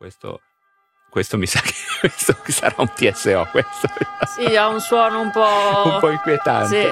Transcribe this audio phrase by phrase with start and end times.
[0.00, 0.40] Questo,
[1.10, 3.48] questo mi sa che questo sarà un TSO.
[3.50, 3.88] Questo.
[4.34, 5.44] Sì, ha un suono un po'...
[5.84, 6.82] un po' inquietante.
[6.82, 6.88] Sì.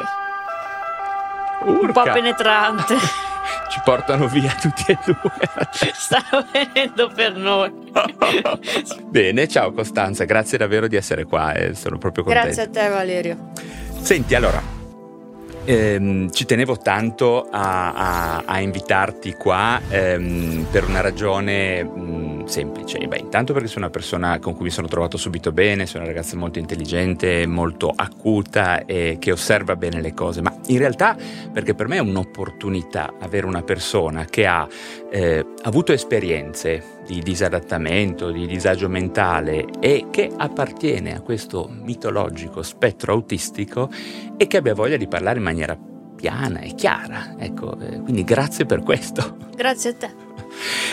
[1.71, 2.96] Un po' penetrante.
[3.71, 5.32] Ci portano via tutti e due.
[5.94, 7.72] Stanno venendo per noi.
[9.05, 12.46] Bene, ciao Costanza, grazie davvero di essere qua, eh, sono proprio contento.
[12.46, 13.52] Grazie a te Valerio.
[14.02, 14.61] Senti, allora,
[15.64, 22.99] ehm, ci tenevo tanto a, a, a invitarti qua ehm, per una ragione mh, semplice.
[22.99, 26.12] Beh, intanto perché sono una persona con cui mi sono trovato subito bene, sono una
[26.12, 31.16] ragazza molto intelligente, molto acuta e che osserva bene le cose, ma in realtà
[31.53, 34.66] perché per me è un'opportunità avere una persona che ha
[35.11, 43.12] eh, avuto esperienze di disadattamento, di disagio mentale e che appartiene a questo mitologico spettro
[43.12, 43.89] autistico
[44.37, 45.78] e che abbia voglia di parlare in maniera
[46.19, 47.37] piana e chiara.
[47.39, 49.37] Ecco, eh, quindi grazie per questo.
[49.55, 50.27] Grazie a te.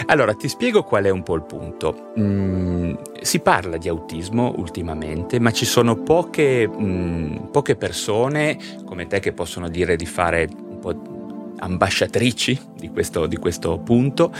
[0.07, 2.11] Allora, ti spiego qual è un po' il punto.
[2.19, 9.19] Mm, si parla di autismo ultimamente, ma ci sono poche, mm, poche persone come te
[9.19, 11.15] che possono dire di fare un po'
[11.57, 14.31] ambasciatrici di questo, di questo, punto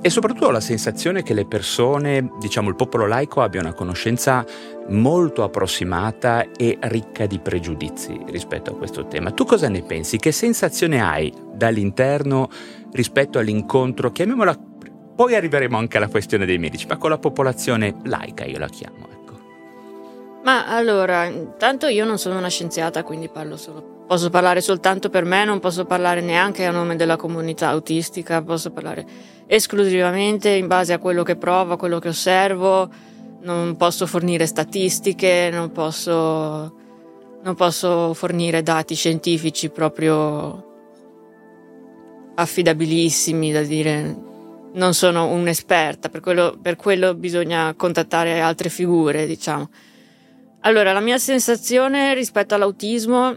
[0.00, 4.44] e soprattutto ho la sensazione che le persone, diciamo il popolo laico, abbia una conoscenza
[4.88, 9.30] molto approssimata e ricca di pregiudizi rispetto a questo tema.
[9.32, 10.18] Tu cosa ne pensi?
[10.18, 12.48] Che sensazione hai dall'interno
[12.92, 14.70] rispetto all'incontro, chiamiamola,
[15.14, 19.08] poi arriveremo anche alla questione dei medici, ma con la popolazione laica io la chiamo.
[19.10, 19.38] Ecco.
[20.44, 25.24] Ma allora, intanto io non sono una scienziata, quindi parlo solo posso parlare soltanto per
[25.24, 29.06] me, non posso parlare neanche a nome della comunità autistica, posso parlare
[29.46, 32.90] esclusivamente in base a quello che provo, a quello che osservo,
[33.40, 36.12] non posso fornire statistiche, non posso,
[37.42, 40.70] non posso fornire dati scientifici proprio
[42.34, 44.16] affidabilissimi da dire
[44.74, 49.70] non sono un'esperta, per quello, per quello bisogna contattare altre figure, diciamo.
[50.60, 53.36] Allora, la mia sensazione rispetto all'autismo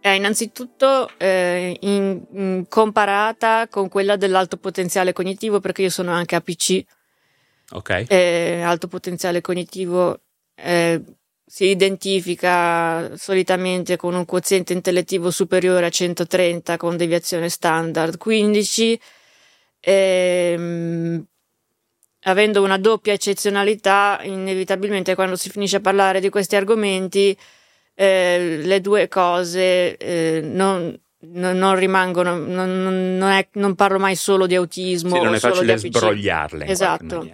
[0.00, 6.34] è innanzitutto eh, in, in comparata con quella dell'alto potenziale cognitivo, perché io sono anche
[6.34, 6.84] APC.
[7.70, 8.06] Ok.
[8.08, 10.20] Eh, alto potenziale cognitivo
[10.56, 11.00] eh,
[11.46, 19.00] si identifica solitamente con un quoziente intellettivo superiore a 130 con deviazione standard 15.
[19.84, 21.26] Ehm,
[22.24, 27.36] avendo una doppia eccezionalità, inevitabilmente quando si finisce a parlare di questi argomenti
[27.94, 34.16] eh, le due cose eh, non, non, non, rimangono, non, non, è, non, parlo mai
[34.16, 35.16] solo di autismo.
[35.16, 36.66] Sì, non è facile sbrogliarle.
[36.66, 37.28] Esatto.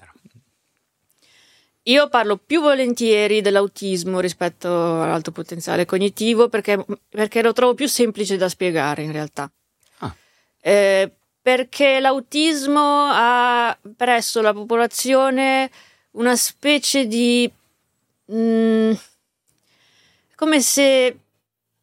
[1.83, 8.37] Io parlo più volentieri dell'autismo rispetto all'alto potenziale cognitivo perché, perché lo trovo più semplice
[8.37, 9.51] da spiegare in realtà.
[10.01, 10.15] Ah.
[10.61, 11.18] Eh,
[11.49, 15.71] perché l'autismo ha presso la popolazione
[16.11, 17.51] una specie di...
[18.27, 18.93] Mh, mm,
[20.35, 21.17] come se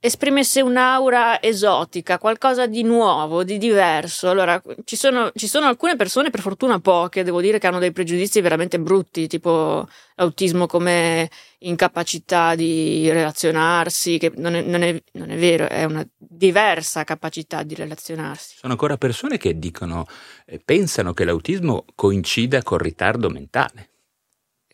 [0.05, 4.29] esprimesse un'aura esotica, qualcosa di nuovo, di diverso.
[4.29, 7.91] Allora, ci sono, ci sono, alcune persone, per fortuna poche, devo dire, che hanno dei
[7.91, 11.29] pregiudizi veramente brutti, tipo l'autismo come
[11.59, 17.63] incapacità di relazionarsi, che non è, non è, non è vero, è una diversa capacità
[17.63, 18.57] di relazionarsi.
[18.59, 20.05] Sono ancora persone che dicono,
[20.45, 23.89] eh, pensano che l'autismo coincida col ritardo mentale.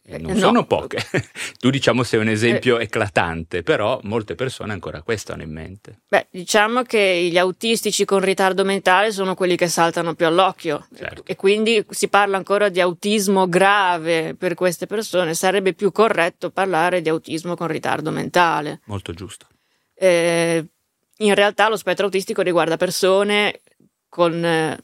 [0.03, 0.39] Eh, non no.
[0.39, 0.97] sono poche.
[1.59, 2.83] tu diciamo sei un esempio eh.
[2.83, 6.01] eclatante, però molte persone ancora questo hanno in mente.
[6.07, 11.23] Beh, diciamo che gli autistici con ritardo mentale sono quelli che saltano più all'occhio certo.
[11.25, 17.01] e quindi si parla ancora di autismo grave per queste persone, sarebbe più corretto parlare
[17.01, 18.81] di autismo con ritardo mentale.
[18.85, 19.47] Molto giusto.
[19.93, 20.65] Eh,
[21.17, 23.61] in realtà lo spettro autistico riguarda persone
[24.09, 24.83] con eh,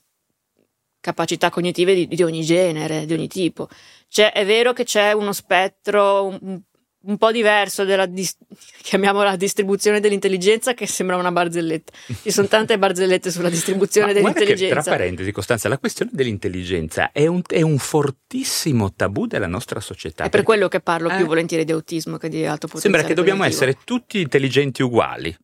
[0.99, 3.67] capacità cognitive di, di ogni genere, di ogni tipo.
[4.09, 6.62] Cioè, è vero che c'è uno spettro un,
[7.07, 8.38] un po' diverso della, dis-
[8.81, 11.91] chiamiamola distribuzione dell'intelligenza, che sembra una barzelletta.
[12.22, 14.75] Ci sono tante barzellette sulla distribuzione dell'intelligenza.
[14.75, 19.79] Che, tra parentesi, Costanza, la questione dell'intelligenza è un, è un, fortissimo tabù della nostra
[19.79, 20.26] società.
[20.26, 22.97] È per quello che parlo eh, più volentieri di autismo che di alto potenziale.
[22.97, 25.35] Sembra che dobbiamo essere tutti intelligenti uguali.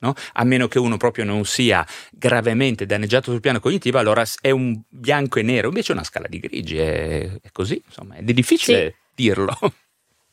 [0.00, 0.14] No?
[0.34, 4.80] A meno che uno proprio non sia gravemente danneggiato sul piano cognitivo, allora è un
[4.88, 8.84] bianco e nero, invece è una scala di grigi, è, è così, insomma, è difficile
[8.88, 9.12] sì.
[9.14, 9.56] dirlo.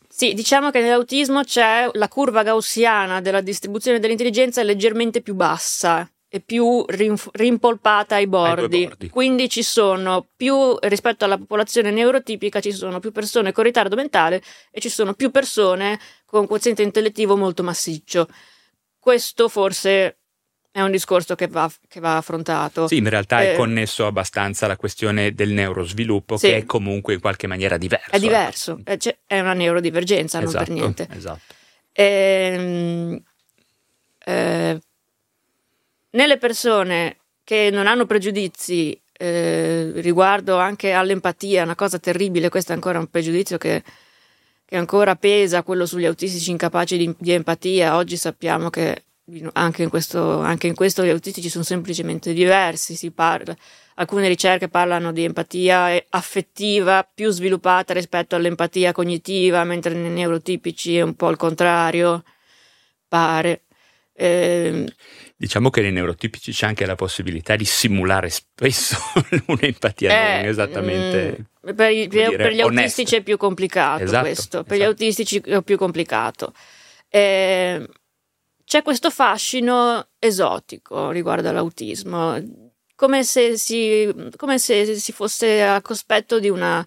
[0.10, 6.10] Sì, diciamo che nell'autismo c'è la curva gaussiana della distribuzione dell'intelligenza è leggermente più bassa
[6.30, 8.78] e più rinf- rimpolpata ai bordi.
[8.78, 9.10] ai bordi.
[9.10, 14.42] Quindi ci sono più, rispetto alla popolazione neurotipica, ci sono più persone con ritardo mentale
[14.72, 18.28] e ci sono più persone con quoziente intellettivo molto massiccio.
[19.08, 20.18] Questo forse
[20.70, 22.90] è un discorso che va, che va, affrontato.
[22.90, 26.48] Sì, in realtà eh, è connesso abbastanza alla questione del neurosviluppo, sì.
[26.48, 28.12] che è comunque in qualche maniera diverso.
[28.12, 29.10] È diverso, ecco.
[29.26, 31.18] è una neurodivergenza, esatto, non per esatto, niente.
[31.18, 31.54] Esatto.
[31.94, 33.24] Ehm,
[34.26, 34.82] eh,
[36.10, 42.76] nelle persone che non hanno pregiudizi eh, riguardo anche all'empatia, una cosa terribile, questo è
[42.76, 43.82] ancora un pregiudizio che,
[44.68, 47.96] che ancora pesa, quello sugli autistici incapaci di, di empatia.
[47.96, 49.06] Oggi sappiamo che
[49.54, 53.56] anche in, questo, anche in questo gli autistici sono semplicemente diversi, si parla,
[53.96, 61.02] alcune ricerche parlano di empatia affettiva più sviluppata rispetto all'empatia cognitiva, mentre nei neurotipici è
[61.02, 62.24] un po' il contrario,
[63.08, 63.62] pare.
[64.14, 64.86] Eh,
[65.38, 68.98] diciamo che nei neurotipici c'è anche la possibilità di simulare spesso
[69.46, 71.46] un'empatia eh, non esattamente.
[71.70, 74.76] Mm, per, i, per, dire, per, gli autistici è più complicato esatto, questo, per esatto.
[74.76, 76.54] gli autistici è più complicato.
[77.08, 77.88] Eh,
[78.66, 82.44] c'è questo fascino esotico riguardo all'autismo,
[82.96, 86.86] come se si, come se si fosse a cospetto di, una,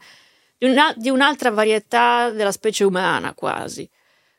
[0.59, 3.89] di, una, di un'altra varietà della specie umana quasi,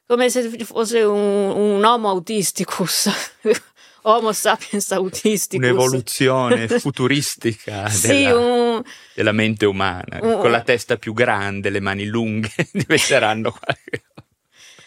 [0.05, 3.09] come se fosse un, un homo autisticus.
[4.03, 5.67] Homo sapiens autisticus.
[5.67, 8.83] Un'evoluzione futuristica sì, della, un,
[9.13, 10.19] della, mente umana.
[10.21, 14.03] Un, con la testa più grande, le mani lunghe, diventeranno qualche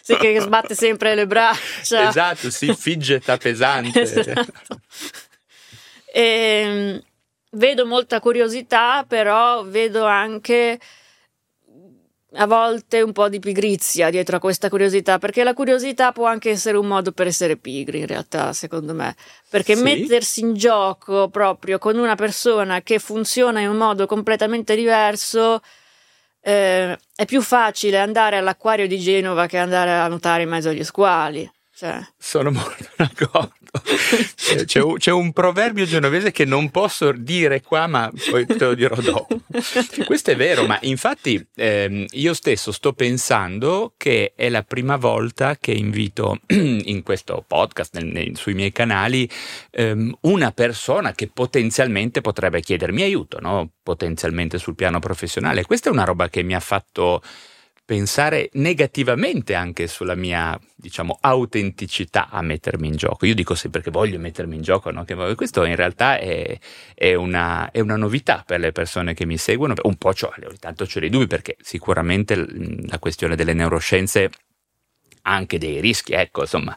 [0.05, 2.09] sì, che sbatte sempre le braccia.
[2.09, 4.01] Esatto, si figgeta pesante.
[4.01, 4.79] esatto.
[6.13, 7.03] e, ehm,
[7.53, 10.79] vedo molta curiosità, però vedo anche
[12.35, 16.49] a volte un po' di pigrizia dietro a questa curiosità, perché la curiosità può anche
[16.49, 19.15] essere un modo per essere pigri, in realtà, secondo me.
[19.49, 19.83] Perché sì.
[19.83, 25.61] mettersi in gioco proprio con una persona che funziona in un modo completamente diverso
[26.41, 30.83] eh, è più facile andare all'acquario di Genova che andare a nuotare in mezzo agli
[30.83, 31.49] squali.
[31.73, 31.99] Cioè.
[32.17, 33.64] Sono molto d'accordo.
[34.65, 38.73] C'è un, c'è, un, proverbio genovese che non posso dire qua, ma poi te lo
[38.73, 39.39] dirò dopo.
[40.05, 45.57] Questo è vero, ma infatti ehm, io stesso sto pensando che è la prima volta
[45.57, 49.29] che invito in questo podcast, nel, nei, sui miei canali,
[49.71, 53.69] ehm, una persona che potenzialmente potrebbe chiedermi aiuto, no?
[53.83, 55.65] potenzialmente sul piano professionale.
[55.65, 57.21] Questa è una roba che mi ha fatto
[57.85, 63.27] pensare negativamente anche sulla mia, diciamo, autenticità a mettermi in gioco.
[63.27, 65.03] Io dico sempre che voglio mettermi in gioco, no?
[65.03, 66.57] che questo in realtà è,
[66.95, 69.75] è, una, è, una, novità per le persone che mi seguono.
[69.83, 74.31] Un po' c'ho, ogni tanto c'ho dei dubbi perché sicuramente la questione delle neuroscienze
[75.21, 76.75] ha anche dei rischi, ecco, insomma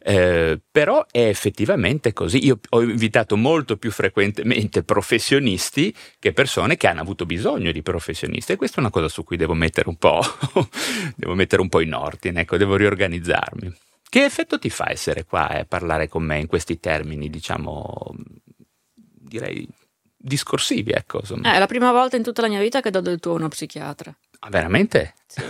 [0.00, 2.44] eh, però è effettivamente così.
[2.44, 8.52] Io ho invitato molto più frequentemente professionisti che persone che hanno avuto bisogno di professionisti
[8.52, 10.20] e questa è una cosa su cui devo mettere un po',
[11.16, 13.76] devo mettere un po' in ordine, ecco, devo riorganizzarmi.
[14.08, 18.14] Che effetto ti fa essere qua e parlare con me in questi termini, diciamo,
[18.94, 19.68] direi
[20.16, 21.18] discorsivi, ecco.
[21.20, 21.54] Insomma.
[21.54, 23.48] È la prima volta in tutta la mia vita che do del tuo a uno
[23.48, 24.16] psichiatra.
[24.40, 25.14] Ah, veramente?
[25.26, 25.42] Sì.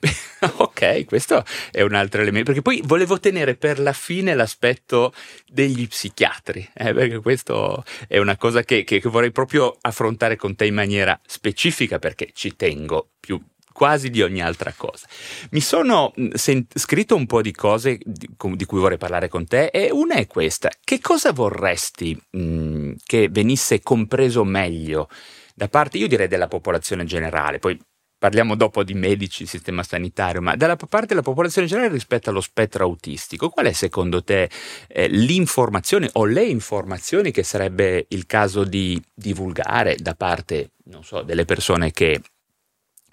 [0.58, 5.12] ok, questo è un altro elemento, perché poi volevo tenere per la fine l'aspetto
[5.46, 10.54] degli psichiatri, eh, perché questo è una cosa che, che, che vorrei proprio affrontare con
[10.54, 13.40] te in maniera specifica, perché ci tengo più
[13.76, 15.06] quasi di ogni altra cosa.
[15.50, 19.66] Mi sono sent- scritto un po' di cose di, di, cui vorrei parlare con te
[19.66, 20.70] e una è questa.
[20.82, 25.10] Che cosa vorresti mh, che venisse compreso meglio
[25.54, 27.58] da parte, io direi, della popolazione generale?
[27.58, 27.78] Poi
[28.26, 32.82] parliamo dopo di medici, sistema sanitario, ma dalla parte della popolazione generale rispetto allo spettro
[32.82, 34.50] autistico, qual è secondo te
[34.88, 41.44] eh, l'informazione o le informazioni che sarebbe il caso di divulgare da parte, so, delle
[41.44, 42.20] persone che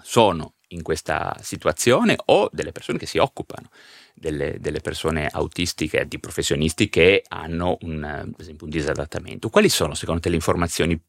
[0.01, 3.70] sono in questa situazione o delle persone che si occupano
[4.15, 9.50] delle, delle persone autistiche, di professionisti che hanno un, esempio, un disadattamento.
[9.50, 11.00] Quali sono secondo te le informazioni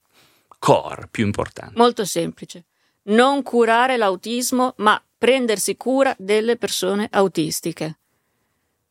[0.58, 1.72] core più importanti?
[1.78, 2.66] Molto semplice
[3.04, 7.98] non curare l'autismo, ma prendersi cura delle persone autistiche.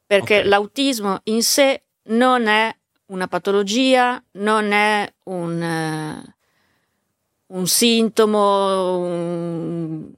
[0.06, 0.50] Perché okay.
[0.50, 2.76] l'autismo in sé non è
[3.08, 10.12] una patologia, non è un, uh, un sintomo, un,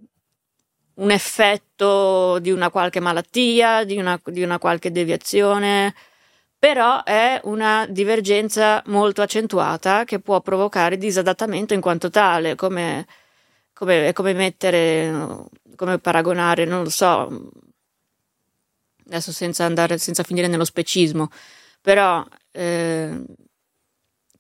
[0.94, 5.94] un, effetto di una qualche malattia, di una, di una qualche deviazione,
[6.58, 13.06] però è una divergenza molto accentuata che può provocare disadattamento in quanto tale, come
[13.76, 17.52] come, come mettere, come paragonare, non lo so,
[19.06, 21.30] adesso senza andare, senza finire nello specismo,
[21.82, 23.22] però eh,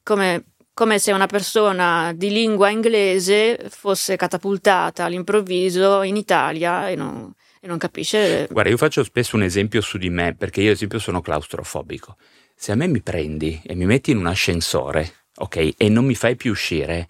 [0.01, 7.31] come, come, se una persona di lingua inglese fosse catapultata all'improvviso in Italia e non,
[7.59, 8.47] e non capisce.
[8.49, 12.15] Guarda, io faccio spesso un esempio su di me, perché io ad esempio sono claustrofobico
[12.55, 16.15] se a me mi prendi e mi metti in un ascensore, ok, e non mi
[16.15, 17.09] fai più uscire,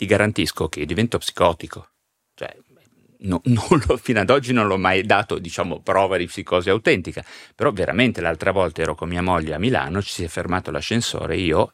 [0.00, 1.90] ti garantisco che divento psicotico.
[2.34, 2.56] Cioè,
[3.18, 3.42] no,
[3.86, 7.22] lo, fino ad oggi non l'ho mai dato, diciamo, prova di psicosi autentica,
[7.54, 11.36] però veramente l'altra volta ero con mia moglie a Milano, ci si è fermato l'ascensore,
[11.36, 11.72] io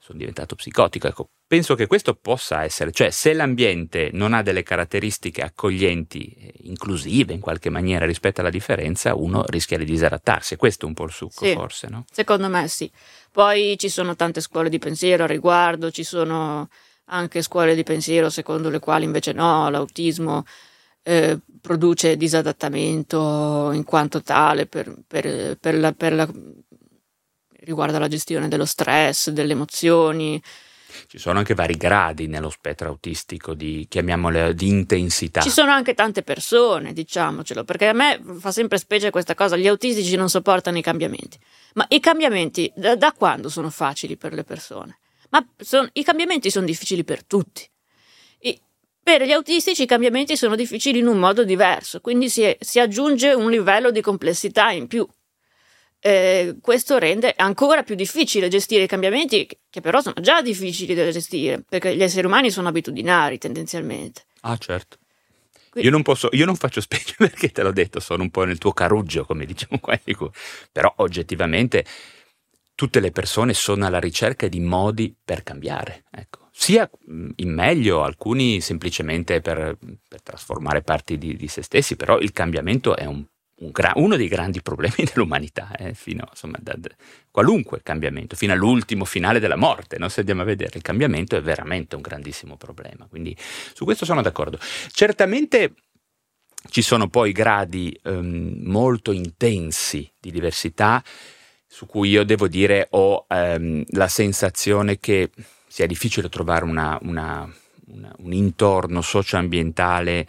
[0.00, 1.06] sono diventato psicotico.
[1.06, 7.34] Ecco, penso che questo possa essere, cioè se l'ambiente non ha delle caratteristiche accoglienti, inclusive
[7.34, 10.56] in qualche maniera rispetto alla differenza, uno rischia di disadattarsi.
[10.56, 12.04] Questo è un po' il succo, sì, forse, no?
[12.10, 12.90] Secondo me sì.
[13.30, 16.68] Poi ci sono tante scuole di pensiero a riguardo, ci sono
[17.10, 20.44] anche scuole di pensiero secondo le quali invece no, l'autismo
[21.02, 26.28] eh, produce disadattamento in quanto tale per, per, per la, per la
[27.60, 30.42] riguarda la gestione dello stress, delle emozioni.
[31.06, 35.40] Ci sono anche vari gradi nello spettro autistico di, chiamiamole, di intensità.
[35.40, 39.68] Ci sono anche tante persone, diciamocelo, perché a me fa sempre specie questa cosa, gli
[39.68, 41.38] autistici non sopportano i cambiamenti.
[41.74, 44.98] Ma i cambiamenti da, da quando sono facili per le persone?
[45.30, 47.68] Ma son, i cambiamenti sono difficili per tutti.
[48.38, 48.60] E
[49.02, 53.32] per gli autistici i cambiamenti sono difficili in un modo diverso, quindi si, si aggiunge
[53.32, 55.06] un livello di complessità in più
[56.02, 61.10] eh, questo rende ancora più difficile gestire i cambiamenti, che però sono già difficili da
[61.10, 64.24] gestire, perché gli esseri umani sono abitudinari tendenzialmente.
[64.40, 64.96] Ah, certo.
[65.70, 65.88] Quindi...
[65.88, 68.58] Io non posso, io non faccio specie perché te l'ho detto, sono un po' nel
[68.58, 69.98] tuo caruggio, come diciamo qua,
[70.72, 71.84] però oggettivamente
[72.80, 76.48] tutte le persone sono alla ricerca di modi per cambiare, ecco.
[76.50, 76.88] sia
[77.36, 79.76] in meglio, alcuni semplicemente per,
[80.08, 83.22] per trasformare parti di, di, se stessi, però il cambiamento è un
[83.60, 86.88] un gra- uno dei grandi problemi dell'umanità, eh, fino, insomma, da, da,
[87.30, 90.08] qualunque cambiamento, fino all'ultimo finale della morte, no?
[90.08, 93.36] se andiamo a vedere, il cambiamento è veramente un grandissimo problema, quindi
[93.74, 94.58] su questo sono d'accordo.
[94.90, 95.74] Certamente
[96.70, 101.04] ci sono poi gradi um, molto intensi di diversità
[101.72, 105.30] su cui io devo dire ho um, la sensazione che
[105.68, 107.48] sia difficile trovare una, una,
[107.92, 110.26] una, un intorno socioambientale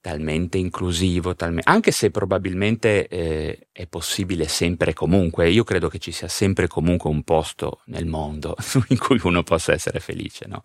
[0.00, 6.00] talmente inclusivo, talmente, anche se probabilmente eh, è possibile sempre e comunque, io credo che
[6.00, 8.56] ci sia sempre e comunque un posto nel mondo
[8.88, 10.46] in cui uno possa essere felice.
[10.48, 10.64] No?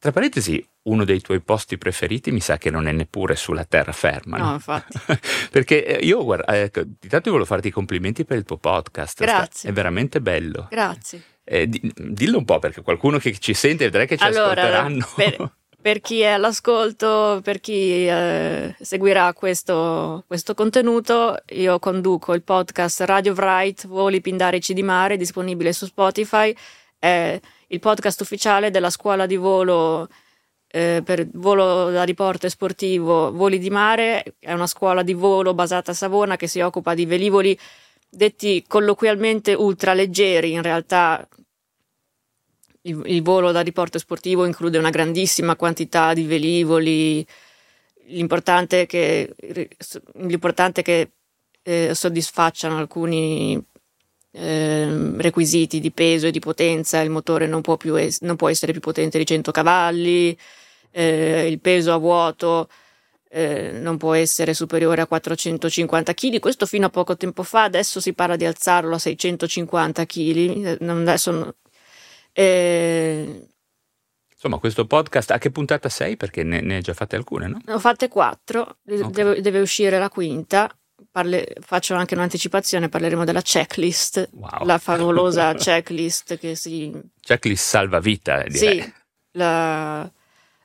[0.00, 4.36] Tra parentesi, uno dei tuoi posti preferiti mi sa che non è neppure sulla terraferma.
[4.36, 4.96] No, no infatti.
[5.50, 9.20] Perché eh, io, guarda, eh, intanto volevo farti i complimenti per il tuo podcast.
[9.20, 9.70] Grazie.
[9.70, 10.68] È veramente bello.
[10.70, 11.22] Grazie.
[11.42, 15.08] Eh, dillo un po' perché qualcuno che ci sente vedrai che ci allora, ascolteranno.
[15.16, 22.42] Per, per chi è all'ascolto, per chi eh, seguirà questo, questo, contenuto, io conduco il
[22.42, 26.54] podcast Radio Wright Voli Pindarici di Mare, disponibile su Spotify.
[26.98, 30.08] È il podcast ufficiale della scuola di volo
[30.70, 34.36] eh, per volo da riporto e sportivo Voli di Mare.
[34.38, 37.58] È una scuola di volo basata a Savona che si occupa di velivoli
[38.10, 41.26] detti colloquialmente ultraleggeri, in realtà
[42.82, 47.26] il, il volo da riporto sportivo include una grandissima quantità di velivoli,
[48.06, 49.34] l'importante è che,
[50.14, 51.10] l'importante è che
[51.62, 53.62] eh, soddisfacciano alcuni
[54.38, 58.72] eh, requisiti di peso e di potenza, il motore non può, es- non può essere
[58.72, 60.38] più potente di 100 cavalli,
[60.90, 62.68] eh, il peso a vuoto
[63.30, 68.00] eh, non può essere superiore a 450 kg, questo fino a poco tempo fa, adesso
[68.00, 71.54] si parla di alzarlo a 650 kg, adesso
[72.32, 73.48] e...
[74.32, 76.16] Insomma, questo podcast a che puntata sei?
[76.16, 77.60] Perché ne, ne hai già fatte alcune, no?
[77.64, 79.10] Ne ho fatte quattro, okay.
[79.10, 80.72] deve, deve, uscire la quinta.
[81.10, 84.64] Parle, faccio anche un'anticipazione, parleremo della checklist, wow.
[84.64, 86.92] la favolosa checklist che si...
[87.20, 88.80] Checklist salvavita, direi.
[88.80, 88.92] Sì,
[89.32, 90.10] la,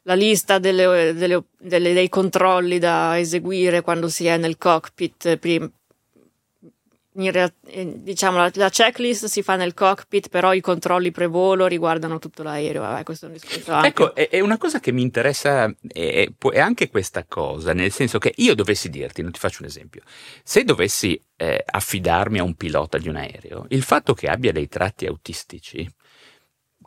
[0.04, 5.70] la lista delle, delle, delle, dei controlli da eseguire quando si è nel cockpit prima,
[7.16, 12.18] Real, eh, diciamo la, la, checklist si fa nel cockpit, però i controlli pre-volo riguardano
[12.18, 12.82] tutto l'aereo.
[12.82, 13.88] Vabbè, questo è un discorso anche.
[13.88, 18.18] Ecco, è, è, una cosa che mi interessa, è, è, anche questa cosa, nel senso
[18.18, 20.02] che io dovessi dirti, non ti faccio un esempio,
[20.44, 24.68] se dovessi eh, affidarmi a un pilota di un aereo, il fatto che abbia dei
[24.68, 25.88] tratti autistici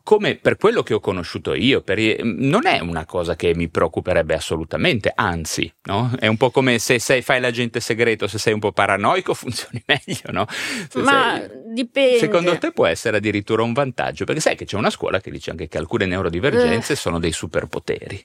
[0.06, 4.34] come per quello che ho conosciuto io, per, non è una cosa che mi preoccuperebbe
[4.34, 6.12] assolutamente, anzi, no?
[6.16, 9.82] È un po' come se sei, fai l'agente segreto, se sei un po' paranoico funzioni
[9.84, 10.46] meglio, no?
[10.48, 12.18] Se Ma sei, dipende.
[12.20, 15.50] Secondo te può essere addirittura un vantaggio, perché sai che c'è una scuola che dice
[15.50, 16.96] anche che alcune neurodivergenze eh.
[16.96, 18.24] sono dei superpoteri.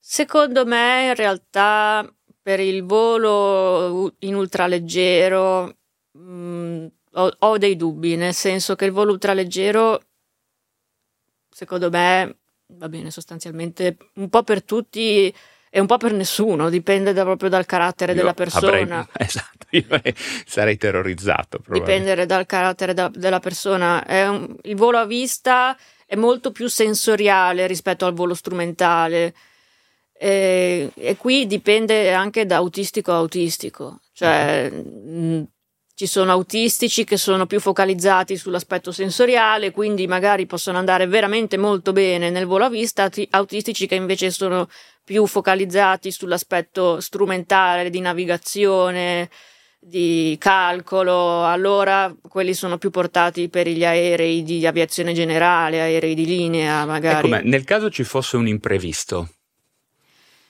[0.00, 2.12] Secondo me in realtà
[2.42, 5.76] per il volo in ultraleggero
[6.10, 10.00] mh, mm, ho, ho dei dubbi, nel senso che il volo ultraleggero
[11.58, 12.36] secondo me
[12.66, 15.34] va bene sostanzialmente un po' per tutti
[15.70, 19.00] è un po' per nessuno, dipende da, proprio dal carattere io della persona.
[19.00, 19.86] Avrei, esatto, io
[20.46, 21.60] sarei terrorizzato.
[21.66, 24.02] Dipende dal carattere da, della persona.
[24.08, 29.34] Un, il volo a vista è molto più sensoriale rispetto al volo strumentale.
[30.16, 34.00] E, e qui dipende anche da autistico a autistico.
[34.14, 35.48] Cioè, mh,
[35.98, 41.92] ci sono autistici che sono più focalizzati sull'aspetto sensoriale, quindi magari possono andare veramente molto
[41.92, 44.68] bene nel volo a vista, autistici che invece sono
[45.02, 49.28] più focalizzati sull'aspetto strumentale di navigazione,
[49.80, 56.26] di calcolo, allora quelli sono più portati per gli aerei di aviazione generale, aerei di
[56.26, 57.28] linea magari.
[57.28, 59.30] Ecco, nel caso ci fosse un imprevisto.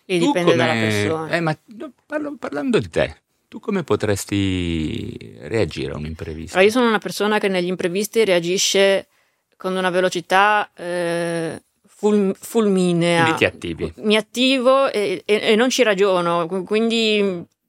[0.04, 0.56] Lì dipende come...
[0.56, 1.28] dalla persona.
[1.30, 1.58] Eh, ma
[2.04, 6.60] parlo, parlando di te, tu come potresti reagire a un imprevisto?
[6.60, 9.08] Io sono una persona che negli imprevisti reagisce
[9.56, 13.22] con una velocità eh, ful- fulminea.
[13.22, 13.92] Quindi ti attivi.
[13.96, 17.20] Mi attivo e, e, e non ci ragiono, quindi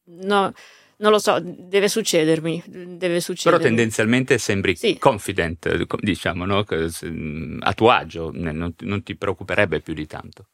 [0.04, 0.54] no,
[0.98, 3.58] non lo so, deve succedermi, deve succedermi.
[3.58, 4.98] Però tendenzialmente sembri sì.
[4.98, 6.66] confident, diciamo, no?
[7.60, 10.48] a tuo agio, non, non ti preoccuperebbe più di tanto.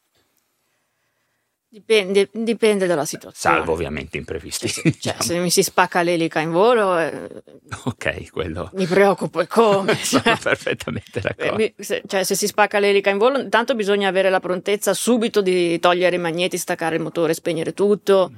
[1.76, 3.58] Dipende, dipende, dalla situazione.
[3.58, 4.70] Salvo ovviamente imprevisti.
[4.98, 7.44] Cioè, se mi si spacca l'elica in volo, eh,
[7.84, 8.70] ok, quello.
[8.76, 9.94] Mi preoccupo e come.
[10.02, 11.58] Sono cioè, perfettamente d'accordo.
[11.58, 15.42] Mi, se, cioè, se si spacca l'elica in volo, intanto bisogna avere la prontezza subito
[15.42, 18.36] di togliere i magneti, staccare il motore, spegnere tutto, mm.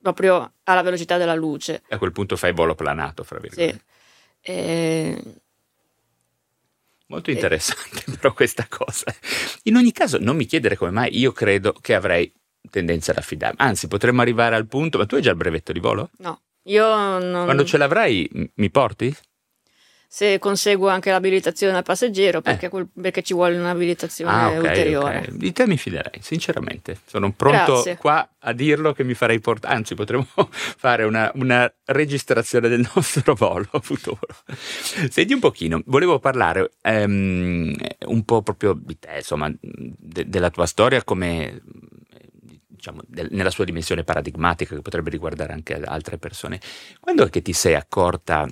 [0.00, 1.82] proprio alla velocità della luce.
[1.86, 3.84] E a quel punto fai volo planato, fra virgolette.
[4.40, 4.50] Sì.
[4.52, 5.22] E...
[7.08, 8.12] Molto interessante e...
[8.16, 9.14] però questa cosa.
[9.64, 12.32] In ogni caso, non mi chiedere come mai io credo che avrei
[12.70, 13.56] tendenza ad affidarmi.
[13.58, 14.98] Anzi, potremmo arrivare al punto.
[14.98, 16.10] Ma tu hai già il brevetto di volo?
[16.18, 17.44] No, io non.
[17.44, 19.14] Quando ce l'avrai, mi porti?
[20.12, 22.68] Se conseguo anche l'abilitazione al passeggero, perché, eh.
[22.68, 25.18] quel, perché ci vuole un'abilitazione ah, okay, ulteriore.
[25.18, 25.36] Okay.
[25.36, 26.98] Di te mi fiderei, sinceramente.
[27.06, 27.96] Sono pronto Grazie.
[27.96, 29.72] qua a dirlo che mi farei portare.
[29.72, 34.18] Anzi, potremmo fare una, una, registrazione del nostro volo futuro.
[35.08, 37.72] Senti un pochino, volevo parlare um,
[38.06, 41.62] un po' proprio di te, insomma, de, della tua storia come
[42.80, 46.60] diciamo, nella sua dimensione paradigmatica che potrebbe riguardare anche altre persone.
[46.98, 48.48] Quando è che ti sei accorta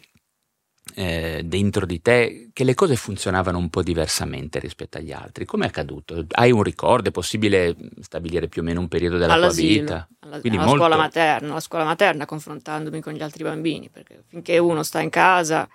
[0.94, 5.46] eh, dentro di te che le cose funzionavano un po' diversamente rispetto agli altri?
[5.46, 6.26] Come è accaduto?
[6.28, 7.08] Hai un ricordo?
[7.08, 10.08] È possibile stabilire più o meno un periodo della All'asilo, tua vita?
[10.20, 10.84] Alla, Quindi alla molto...
[10.84, 15.10] scuola materna, alla scuola materna confrontandomi con gli altri bambini, perché finché uno sta in
[15.10, 15.66] casa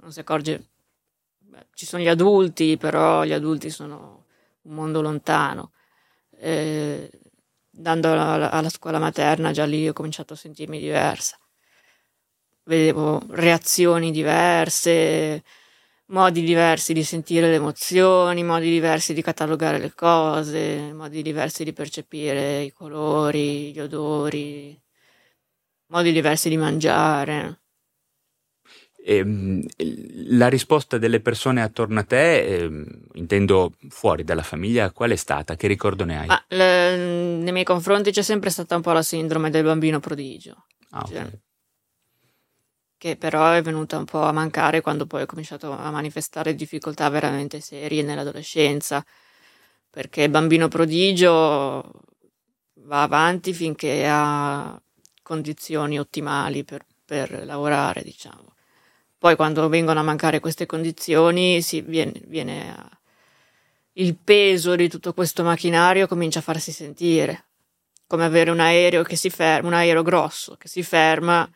[0.00, 0.64] non si accorge,
[1.38, 4.24] beh, ci sono gli adulti, però gli adulti sono
[4.62, 5.70] un mondo lontano.
[6.36, 7.08] Eh,
[7.76, 11.36] andando alla, alla scuola materna, già lì ho cominciato a sentirmi diversa.
[12.66, 15.42] Vedevo reazioni diverse,
[16.06, 21.72] modi diversi di sentire le emozioni, modi diversi di catalogare le cose, modi diversi di
[21.74, 24.80] percepire i colori, gli odori,
[25.88, 27.63] modi diversi di mangiare.
[29.06, 29.62] Ehm,
[30.28, 35.56] la risposta delle persone attorno a te, eh, intendo fuori dalla famiglia, qual è stata?
[35.56, 36.26] Che ricordo ne hai?
[36.26, 40.64] Ma, le, nei miei confronti c'è sempre stata un po' la sindrome del bambino prodigio.
[40.90, 41.30] Ah, cioè,
[42.96, 47.06] Che però è venuta un po' a mancare quando poi ho cominciato a manifestare difficoltà
[47.10, 49.04] veramente serie nell'adolescenza.
[49.90, 51.92] Perché il bambino prodigio
[52.76, 54.80] va avanti finché ha
[55.22, 58.53] condizioni ottimali per, per lavorare, diciamo
[59.24, 62.90] poi quando vengono a mancare queste condizioni si viene, viene a,
[63.94, 67.46] il peso di tutto questo macchinario comincia a farsi sentire,
[68.06, 71.50] come avere un aereo che si ferma, un aereo grosso che si ferma,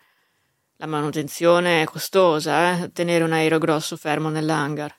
[0.77, 2.91] la manutenzione è costosa, eh?
[2.91, 4.97] tenere un aereo grosso fermo nell'hangar.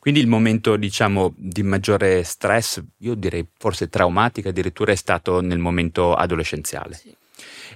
[0.00, 5.60] Quindi il momento, diciamo, di maggiore stress, io direi forse traumatico addirittura, è stato nel
[5.60, 6.94] momento adolescenziale.
[6.94, 7.16] Sì.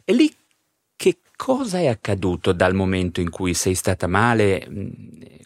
[0.05, 0.35] E lì
[0.97, 4.67] che cosa è accaduto dal momento in cui sei stata male?
[4.69, 4.91] Mm,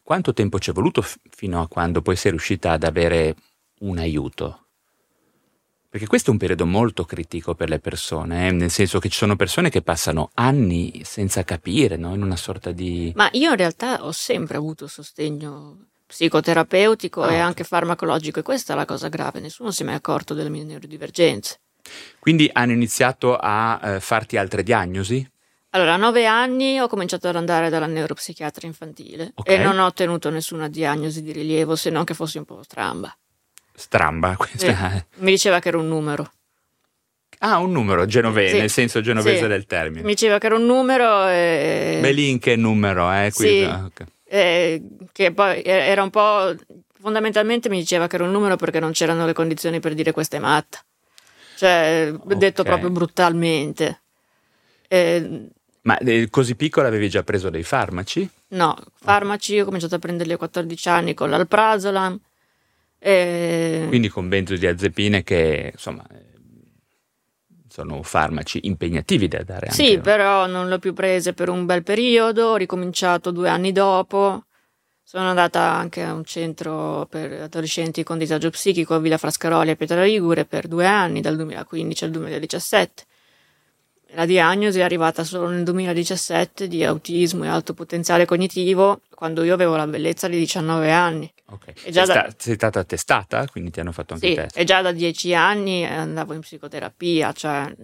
[0.02, 3.36] quanto tempo ci è voluto f- fino a quando poi sei riuscita ad avere
[3.82, 4.66] un aiuto?
[5.88, 8.50] Perché questo è un periodo molto critico per le persone, eh?
[8.50, 12.12] nel senso che ci sono persone che passano anni senza capire, no?
[12.12, 13.12] in una sorta di...
[13.14, 18.72] Ma io in realtà ho sempre avuto sostegno psicoterapeutico ah, e anche farmacologico e questa
[18.72, 21.60] è la cosa grave, nessuno si è mai accorto delle mie neurodivergenze.
[22.18, 25.30] Quindi hanno iniziato a eh, farti altre diagnosi?
[25.74, 29.56] Allora, a nove anni ho cominciato ad andare dalla neuropsichiatra infantile okay.
[29.56, 33.14] e non ho ottenuto nessuna diagnosi di rilievo se non che fossi un po' stramba.
[33.74, 34.36] Stramba?
[34.38, 34.56] Questa...
[34.90, 35.04] Sì.
[35.16, 36.30] Mi diceva che era un numero.
[37.40, 38.60] Ah, un numero genovese, sì.
[38.60, 39.46] nel senso genovese sì.
[39.48, 40.02] del termine.
[40.02, 41.98] Mi diceva che era un numero e...
[42.00, 43.32] Beh, lì in che numero, eh?
[43.34, 43.48] Qui...
[43.48, 44.06] Sì, okay.
[44.26, 46.54] eh, che poi era un po'...
[47.00, 50.36] Fondamentalmente mi diceva che era un numero perché non c'erano le condizioni per dire questa
[50.36, 50.78] è matta.
[51.56, 52.38] cioè okay.
[52.38, 54.02] detto proprio brutalmente.
[54.86, 55.50] Eh,
[55.84, 58.28] Ma eh, così piccola avevi già preso dei farmaci?
[58.48, 62.18] No, farmaci ho cominciato a prenderli a 14 anni con l'alprazolam.
[62.98, 63.84] E...
[63.88, 66.04] Quindi con benzodiazepine che insomma
[67.68, 69.66] sono farmaci impegnativi da dare.
[69.66, 69.84] Anche.
[69.84, 74.44] Sì, però non l'ho più prese per un bel periodo, ho ricominciato due anni dopo.
[75.02, 79.76] Sono andata anche a un centro per adolescenti con disagio psichico a Villa Frascaroli a
[79.76, 83.04] Pietra Ligure per due anni, dal 2015 al 2017.
[84.14, 89.54] La diagnosi è arrivata solo nel 2017 di autismo e alto potenziale cognitivo, quando io
[89.54, 91.32] avevo la bellezza di 19 anni.
[91.46, 91.74] Okay.
[91.76, 92.04] Sei, da...
[92.04, 93.46] sta- sei, stata testata?
[93.48, 94.56] Quindi ti hanno fatto anche sì, test?
[94.56, 97.74] e già da 10 anni andavo in psicoterapia, cioè...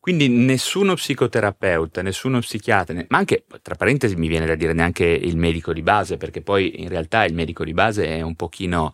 [0.00, 5.36] Quindi nessuno psicoterapeuta, nessuno psichiatra, ma anche, tra parentesi mi viene da dire neanche il
[5.36, 8.92] medico di base, perché poi in realtà il medico di base è un pochino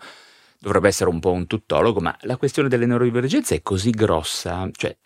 [0.65, 4.97] dovrebbe essere un po' un tuttologo, ma la questione delle neurodivergenze è così grossa, cioè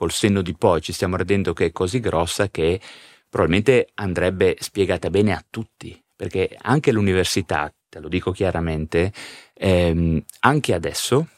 [0.00, 2.80] col senno di poi ci stiamo rendendo che è così grossa che
[3.28, 9.12] probabilmente andrebbe spiegata bene a tutti, perché anche l'università, te lo dico chiaramente,
[9.52, 11.28] ehm, anche adesso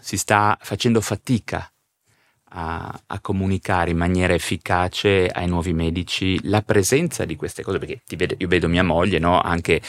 [0.00, 1.70] si sta facendo fatica
[2.52, 8.00] a, a, comunicare in maniera efficace ai nuovi medici la presenza di queste cose, perché
[8.16, 9.38] vedo, io vedo mia moglie, no?
[9.38, 9.82] anche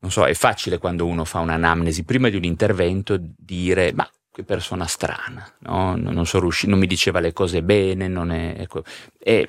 [0.00, 4.42] non so, è facile quando uno fa un'anamnesi prima di un intervento dire ma che
[4.42, 5.94] persona strana, no?
[5.94, 8.82] non, sono riuscito, non mi diceva le cose bene, non è, ecco.
[9.16, 9.46] e,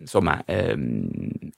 [0.00, 1.08] insomma, ehm,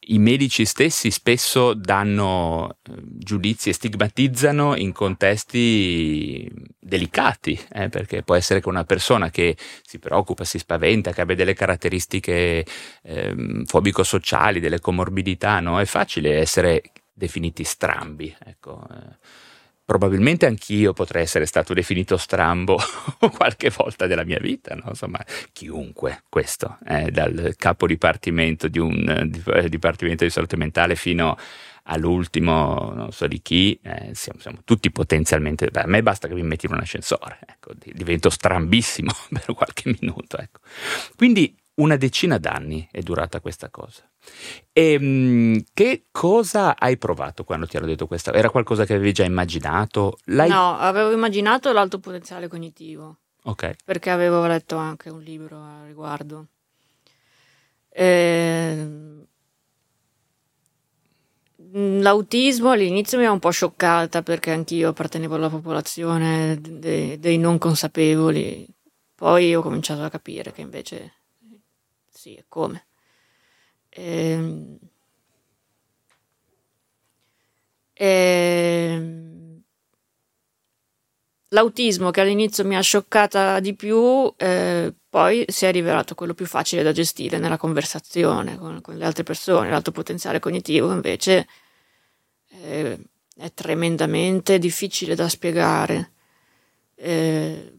[0.09, 6.46] i medici stessi spesso danno eh, giudizi e stigmatizzano in contesti
[6.78, 11.37] delicati, eh, perché può essere che una persona che si preoccupa, si spaventa, che abbia
[11.37, 12.66] delle caratteristiche
[13.04, 15.80] ehm, fobico-sociali, delle comorbidità, no?
[15.80, 18.37] è facile essere definiti strambi.
[18.44, 18.87] Ecco.
[18.90, 19.42] Eh
[19.84, 22.78] probabilmente anch'io potrei essere stato definito strambo
[23.36, 24.84] qualche volta della mia vita, no?
[24.88, 31.36] insomma, chiunque questo, eh, dal capo dipartimento di un di, dipartimento di salute mentale fino
[31.84, 36.34] all'ultimo, non so di chi, eh, siamo, siamo, tutti potenzialmente, beh, a me basta che
[36.34, 40.38] mi metti in un ascensore, ecco, divento strambissimo per qualche minuto.
[40.38, 40.60] Ecco.
[41.16, 44.02] Quindi una decina d'anni è durata questa cosa.
[44.72, 48.32] E, ehm, che cosa hai provato quando ti hanno detto questo?
[48.32, 50.18] Era qualcosa che avevi già immaginato?
[50.26, 50.48] L'hai...
[50.48, 53.18] No, avevo immaginato l'alto potenziale cognitivo.
[53.44, 53.76] Ok.
[53.84, 56.46] Perché avevo letto anche un libro a riguardo.
[57.88, 58.04] E...
[58.04, 59.26] Ehm,
[62.00, 67.58] l'autismo all'inizio mi ha un po' scioccata perché anch'io appartenevo alla popolazione dei, dei non
[67.58, 68.66] consapevoli.
[69.14, 71.12] Poi ho cominciato a capire che invece
[72.10, 72.87] sì, e come.
[73.96, 74.78] Ehm,
[77.96, 79.62] ehm,
[81.48, 86.46] l'autismo che all'inizio mi ha scioccata di più, eh, poi si è rivelato quello più
[86.46, 89.70] facile da gestire nella conversazione con, con le altre persone.
[89.70, 91.46] L'alto potenziale cognitivo invece
[92.62, 92.98] eh,
[93.37, 96.12] è tremendamente difficile da spiegare.
[96.96, 97.72] Eh,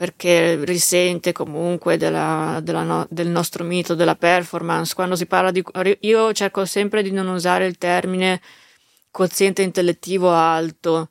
[0.00, 4.94] perché risente comunque della, della no, del nostro mito della performance.
[4.94, 5.62] Quando si parla di...
[6.00, 8.40] Io cerco sempre di non usare il termine
[9.10, 11.10] quoziente intellettivo alto,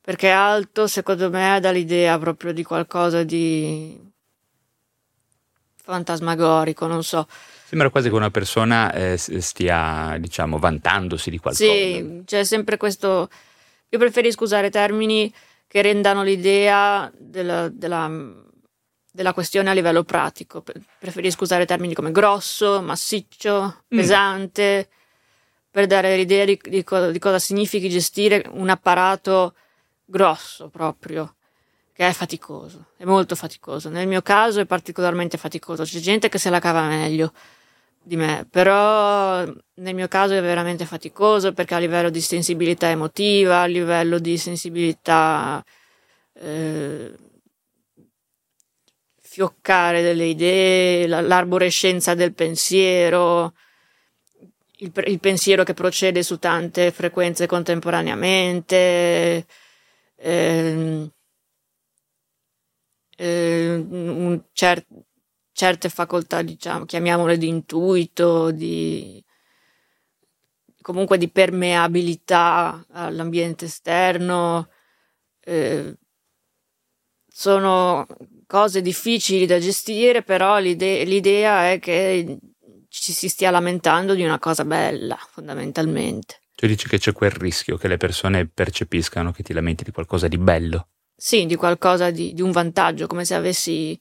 [0.00, 3.98] perché alto secondo me dà l'idea proprio di qualcosa di
[5.82, 7.26] fantasmagorico, non so.
[7.64, 11.68] Sembra quasi che una persona eh, stia, diciamo, vantandosi di qualcosa.
[11.68, 13.28] Sì, c'è sempre questo...
[13.88, 15.34] Io preferisco usare termini
[15.72, 18.06] che rendano l'idea della, della,
[19.10, 20.62] della questione a livello pratico.
[20.98, 23.96] Preferisco usare termini come grosso, massiccio, mm.
[23.96, 24.90] pesante,
[25.70, 29.54] per dare l'idea di, di, cosa, di cosa significhi gestire un apparato
[30.04, 31.36] grosso proprio
[31.94, 33.88] che è faticoso, è molto faticoso.
[33.88, 37.32] Nel mio caso è particolarmente faticoso, c'è gente che se la cava meglio
[38.04, 43.60] di me, però nel mio caso è veramente faticoso perché a livello di sensibilità emotiva,
[43.62, 45.64] a livello di sensibilità
[46.34, 47.14] eh,
[49.20, 53.54] fioccare delle idee, l'arborescenza del pensiero,
[54.78, 59.46] il, il, pensiero che procede su tante frequenze contemporaneamente,
[60.16, 61.10] eh,
[63.18, 65.04] un certo
[65.62, 69.24] certe facoltà, diciamo, chiamiamole di intuito, di
[70.80, 74.68] comunque di permeabilità all'ambiente esterno.
[75.38, 75.96] Eh,
[77.28, 78.08] sono
[78.48, 82.38] cose difficili da gestire, però l'ide- l'idea è che
[82.88, 86.40] ci si stia lamentando di una cosa bella, fondamentalmente.
[86.56, 90.26] Tu dici che c'è quel rischio che le persone percepiscano che ti lamenti di qualcosa
[90.26, 90.88] di bello?
[91.14, 93.96] Sì, di qualcosa di, di un vantaggio, come se avessi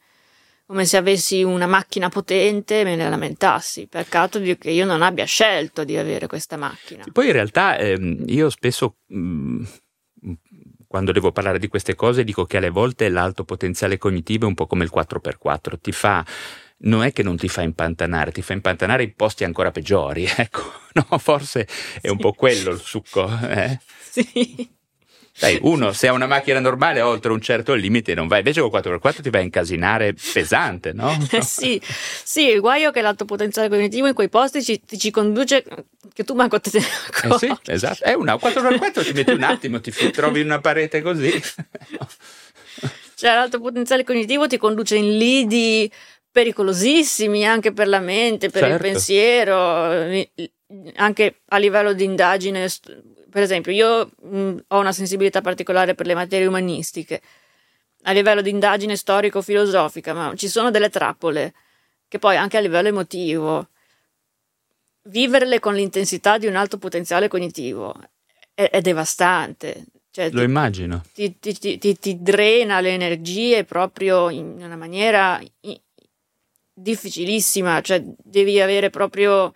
[0.72, 3.88] come se avessi una macchina potente me ne lamentassi.
[3.88, 7.04] Peccato che io non abbia scelto di avere questa macchina.
[7.12, 9.64] Poi in realtà ehm, io spesso mh, mm,
[10.88, 14.54] quando devo parlare di queste cose dico che alle volte l'alto potenziale cognitivo è un
[14.54, 16.26] po' come il 4x4, ti fa
[16.84, 20.72] non è che non ti fa impantanare, ti fa impantanare in posti ancora peggiori, ecco,
[20.94, 21.68] no, forse
[22.00, 23.28] è un po' quello il succo.
[23.28, 23.78] Eh?
[24.12, 24.80] Sì.
[25.42, 28.70] Dai, uno, se ha una macchina normale oltre un certo limite non va, invece col
[28.72, 31.18] 4x4 ti va a incasinare pesante, no?
[31.32, 35.10] Eh sì, sì, il guaio è che l'alto potenziale cognitivo in quei posti ci, ci
[35.10, 35.64] conduce
[36.14, 37.46] che tu manco te ne accorgi.
[37.48, 41.32] Eh sì, esatto, è una 4x4 ti metti un attimo, ti trovi una parete così.
[43.22, 45.92] Cioè l'alto potenziale cognitivo ti conduce in lidi
[46.32, 48.76] pericolosissimi anche per la mente, per certo.
[48.76, 49.56] il pensiero,
[50.96, 52.68] anche a livello di indagine
[53.32, 57.22] per esempio, io mh, ho una sensibilità particolare per le materie umanistiche,
[58.04, 61.54] a livello di indagine storico-filosofica, ma ci sono delle trappole
[62.08, 63.70] che poi anche a livello emotivo,
[65.04, 67.96] viverle con l'intensità di un alto potenziale cognitivo
[68.54, 69.86] è, è devastante.
[70.12, 71.04] Cioè, Lo ti, immagino.
[71.14, 75.42] Ti, ti, ti, drena le energie proprio in una maniera
[76.74, 79.54] difficilissima, cioè devi avere proprio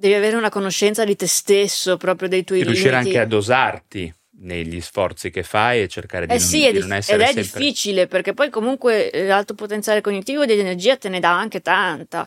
[0.00, 2.80] devi avere una conoscenza di te stesso, proprio dei tuoi e limiti.
[2.82, 6.72] riuscire anche a dosarti negli sforzi che fai e cercare di, eh non, sì, di
[6.72, 7.42] di, non essere ed è sempre...
[7.42, 12.26] difficile perché poi comunque l'alto potenziale cognitivo di energia te ne dà anche tanta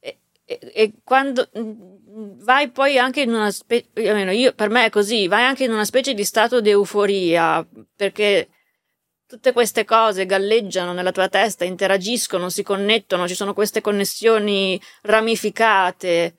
[0.00, 4.90] e, e, e quando mm, vai poi anche in una specie io per me è
[4.90, 8.48] così vai anche in una specie di stato di euforia perché
[9.26, 16.36] tutte queste cose galleggiano nella tua testa interagiscono si connettono ci sono queste connessioni ramificate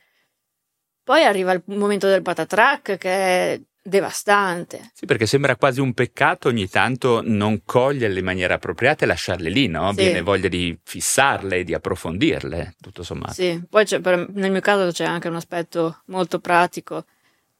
[1.05, 4.89] poi arriva il momento del patatrack che è devastante.
[4.95, 9.49] Sì, perché sembra quasi un peccato ogni tanto non coglierle in maniera appropriata e lasciarle
[9.49, 9.89] lì, no?
[9.89, 10.01] Sì.
[10.01, 13.33] Viene voglia di fissarle, di approfondirle, tutto sommato.
[13.33, 17.05] Sì, poi per, nel mio caso c'è anche un aspetto molto pratico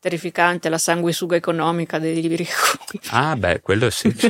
[0.05, 2.47] terrificante la sanguisuga economica dei libri.
[3.09, 4.07] Ah, beh, quello sì.
[4.15, 4.23] è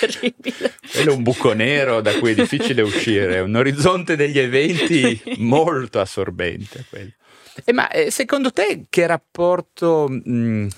[0.00, 0.74] terribile.
[0.90, 5.20] Quello è un buco nero da cui è difficile uscire, è un orizzonte degli eventi
[5.36, 6.84] molto assorbente.
[6.88, 7.12] Quello.
[7.64, 10.68] Eh, ma eh, secondo te che rapporto mh,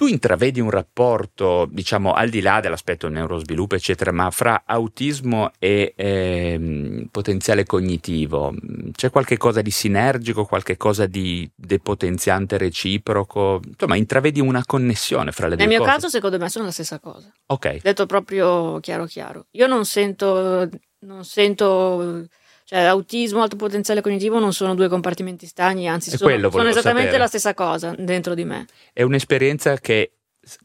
[0.00, 5.92] tu intravedi un rapporto, diciamo, al di là dell'aspetto neurosviluppo, eccetera, ma fra autismo e
[5.94, 8.54] eh, potenziale cognitivo?
[8.92, 13.60] C'è qualche cosa di sinergico, qualche cosa di depotenziante reciproco?
[13.62, 15.78] Insomma, intravedi una connessione fra le Nel due cose?
[15.78, 17.30] Nel mio caso, secondo me, sono la stessa cosa.
[17.48, 17.82] Ok.
[17.82, 19.48] Detto proprio chiaro chiaro.
[19.50, 20.66] Io non sento,
[21.00, 22.26] non sento
[22.70, 27.18] cioè, autismo, alto potenziale cognitivo non sono due compartimenti stagni, anzi sono, sono, esattamente sapere.
[27.18, 28.66] la stessa cosa dentro di me.
[28.92, 30.12] È un'esperienza che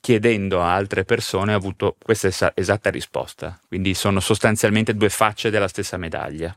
[0.02, 3.60] chiedendo a altre persone ha avuto questa es- esatta risposta.
[3.68, 6.56] Quindi sono sostanzialmente due facce della stessa medaglia.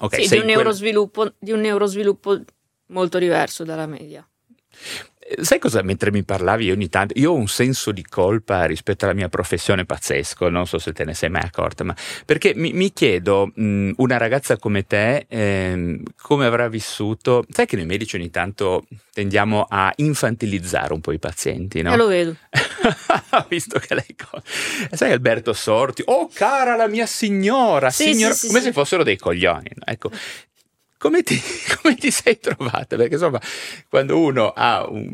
[0.00, 2.38] Okay, sì, di un, neurosviluppo, di un neurosviluppo
[2.88, 4.22] molto diverso dalla media.
[5.40, 5.82] Sai cosa?
[5.82, 9.84] Mentre mi parlavi ogni tanto, io ho un senso di colpa rispetto alla mia professione
[9.84, 11.94] pazzesco, non so se te ne sei mai accorta, ma
[12.26, 17.44] perché mi, mi chiedo, mh, una ragazza come te, ehm, come avrà vissuto?
[17.48, 21.90] Sai che noi medici ogni tanto tendiamo a infantilizzare un po' i pazienti, no?
[21.90, 22.36] Io lo vedo.
[23.48, 24.14] Visto che lei...
[24.90, 29.02] Sai Alberto Sorti, oh cara la mia signora, sì, signora, sì, sì, come se fossero
[29.02, 29.70] dei coglioni.
[29.74, 29.84] No?
[29.84, 30.10] Ecco,
[31.02, 31.36] come ti,
[31.82, 32.94] come ti, sei trovata?
[32.94, 33.40] Perché insomma,
[33.88, 35.10] quando uno ha un,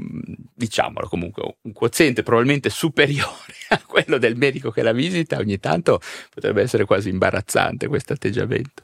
[0.54, 5.98] diciamolo comunque, un quoziente probabilmente superiore a quello del medico che la visita, ogni tanto
[6.28, 8.82] potrebbe essere quasi imbarazzante questo atteggiamento.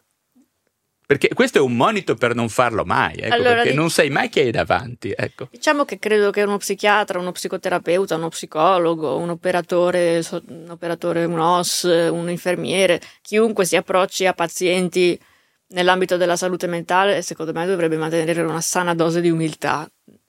[1.07, 4.31] Perché questo è un monito per non farlo mai, ecco, allora, perché non sai mai
[4.31, 5.13] chi hai davanti.
[5.15, 5.49] Ecco.
[5.51, 11.39] Diciamo che credo che uno psichiatra, uno psicoterapeuta, uno psicologo, un operatore, un, operatore, un
[11.39, 15.21] OS, un infermiere, chiunque si approcci a pazienti
[15.69, 19.89] nell'ambito della salute mentale, secondo me dovrebbe mantenere una sana dose di umiltà,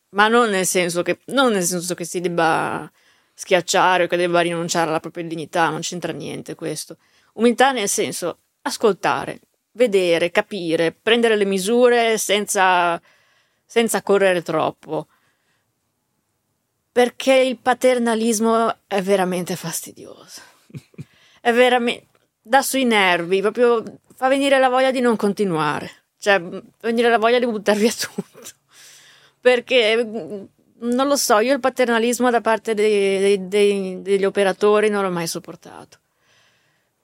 [0.10, 2.90] ma non nel senso che, non nel senso che si debba
[3.34, 6.98] schiacciare o che debba rinunciare alla propria dignità, non c'entra niente questo.
[7.34, 9.42] Umiltà nel senso ascoltare,
[9.74, 13.00] vedere, capire, prendere le misure senza,
[13.66, 15.08] senza correre troppo.
[16.92, 20.42] Perché il paternalismo è veramente fastidioso.
[21.42, 22.08] È veramente.
[22.42, 23.84] dà sui nervi, proprio
[24.16, 27.92] fa venire la voglia di non continuare, cioè fa venire la voglia di buttare via
[27.94, 28.54] tutto.
[29.42, 35.04] Perché non lo so, io il paternalismo da parte dei, dei, dei, degli operatori non
[35.04, 36.00] l'ho mai sopportato.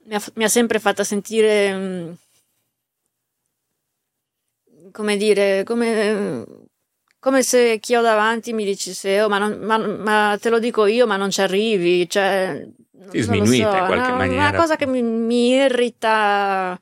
[0.03, 2.17] Mi ha, mi ha sempre fatta sentire,
[4.91, 6.45] come dire, come,
[7.19, 10.85] come se chi ho davanti mi dicesse, oh, ma, non, ma, ma, te lo dico
[10.87, 12.09] io, ma non ci arrivi.
[12.09, 12.67] Cioè,
[13.11, 14.49] Ti sminuita so, in qualche una, maniera.
[14.49, 16.79] Una cosa che mi, mi irrita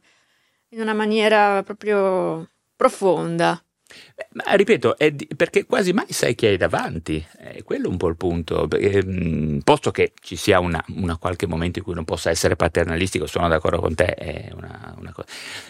[0.69, 3.61] in una maniera proprio profonda.
[4.33, 8.17] Ma ripeto, di, perché quasi mai sai chi hai davanti, è quello un po' il
[8.17, 8.67] punto.
[8.67, 12.55] Perché, mh, posto che ci sia una, una, qualche momento in cui non possa essere
[12.55, 15.27] paternalistico, sono d'accordo con te, è una, una cosa.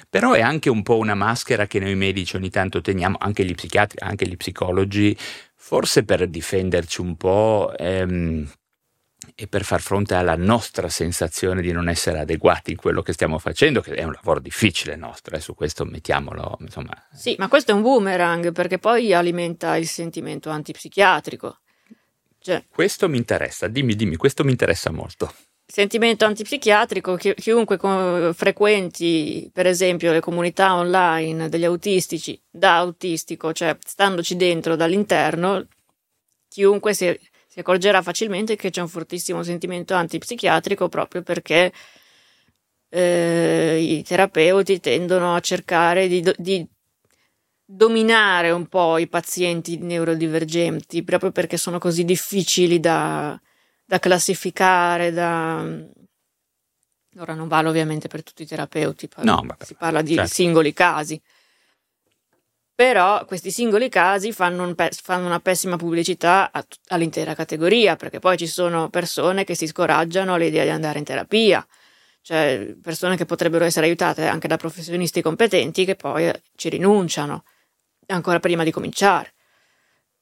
[0.10, 3.56] Però è anche un po' una maschera che noi medici ogni tanto teniamo, anche gli
[3.56, 5.16] psichiatri, anche gli psicologi,
[5.56, 7.72] forse per difenderci un po'.
[7.78, 8.50] Ehm,
[9.42, 13.40] e per far fronte alla nostra sensazione di non essere adeguati in quello che stiamo
[13.40, 16.58] facendo, che è un lavoro difficile nostro, e eh, su questo mettiamolo.
[16.60, 16.92] Insomma.
[17.14, 21.60] Sì, ma questo è un boomerang perché poi alimenta il sentimento antipsichiatrico.
[22.38, 25.34] Cioè, questo mi interessa, dimmi, dimmi, questo mi interessa molto.
[25.66, 33.54] Sentimento antipsichiatrico, chi, chiunque con, frequenti per esempio le comunità online degli autistici da autistico,
[33.54, 35.66] cioè standoci dentro dall'interno,
[36.50, 37.18] chiunque si
[37.60, 41.74] si accorgerà facilmente che c'è un fortissimo sentimento antipsichiatrico proprio perché
[42.90, 46.66] eh, i terapeuti tendono a cercare di, di,
[47.66, 53.40] dominare un po' i pazienti neurodivergenti proprio perché sono così difficili da,
[53.86, 55.64] da classificare, da...
[57.18, 60.34] Ora non vale ovviamente per tutti i terapeuti, parla, no, si parla di certo.
[60.34, 61.22] singoli casi
[62.80, 68.20] però questi singoli casi fanno, un pe- fanno una pessima pubblicità t- all'intera categoria, perché
[68.20, 71.68] poi ci sono persone che si scoraggiano all'idea di andare in terapia,
[72.22, 77.44] cioè persone che potrebbero essere aiutate anche da professionisti competenti che poi ci rinunciano
[78.08, 79.34] ancora prima di cominciare,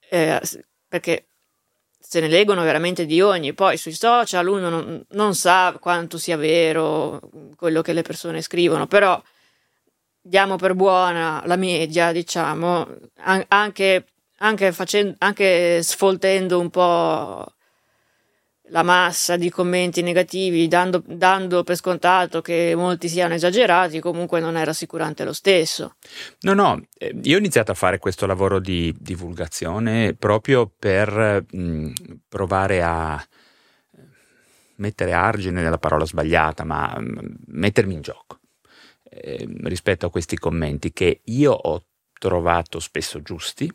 [0.09, 0.41] eh,
[0.87, 1.27] perché
[1.99, 6.37] se ne leggono veramente di ogni, poi sui social uno non, non sa quanto sia
[6.37, 7.21] vero
[7.55, 9.21] quello che le persone scrivono, però
[10.27, 12.87] diamo per buona la media, diciamo,
[13.47, 14.05] anche,
[14.37, 17.45] anche, facendo, anche sfoltendo un po'
[18.69, 24.57] la massa di commenti negativi, dando, dando, per scontato che molti siano esagerati, comunque non
[24.57, 25.95] è rassicurante lo stesso.
[26.41, 31.91] No, no, eh, io ho iniziato a fare questo lavoro di divulgazione proprio per mh,
[32.27, 33.25] provare a
[34.75, 38.39] mettere argine nella parola sbagliata, ma mh, mettermi in gioco
[39.19, 41.83] eh, rispetto a questi commenti che io ho
[42.17, 43.71] trovato spesso giusti,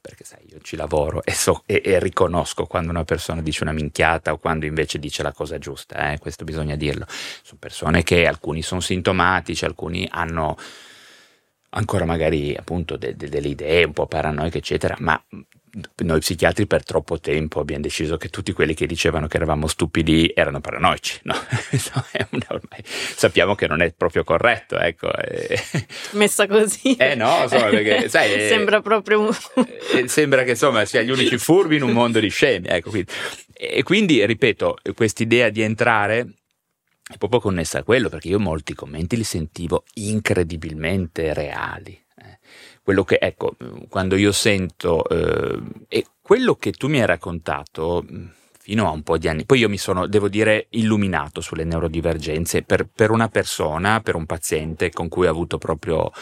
[0.00, 3.72] perché sai, io ci lavoro e, so, e, e, riconosco quando una persona dice una
[3.72, 6.18] minchiata o quando invece dice la cosa giusta, eh?
[6.18, 7.06] questo bisogna dirlo.
[7.08, 10.56] Sono persone che alcuni sono sintomatici, alcuni hanno
[11.70, 15.22] ancora magari appunto de, de, delle idee un po' paranoiche, eccetera, ma
[15.98, 20.32] noi psichiatri per troppo tempo abbiamo deciso che tutti quelli che dicevano che eravamo stupidi
[20.34, 21.34] erano paranoici, no?
[22.48, 25.10] ormai sappiamo che non è proprio corretto, ecco.
[26.12, 26.96] Messa così.
[26.96, 29.36] Eh no, insomma, perché sai, sembra proprio un...
[29.94, 32.90] Eh, sembra che insomma sia gli unici furbi in un mondo di scemi, ecco.
[32.90, 33.10] Quindi.
[33.52, 36.26] E quindi, ripeto, quest'idea di entrare
[37.06, 41.99] è proprio connessa a quello, perché io molti commenti li sentivo incredibilmente reali
[42.82, 43.56] quello che, ecco,
[43.88, 48.26] quando io sento, eh, e quello che tu mi hai raccontato mm,
[48.70, 52.62] fino a un po' di anni, poi io mi sono, devo dire, illuminato sulle neurodivergenze
[52.62, 56.12] per, per una persona, per un paziente con cui ho avuto proprio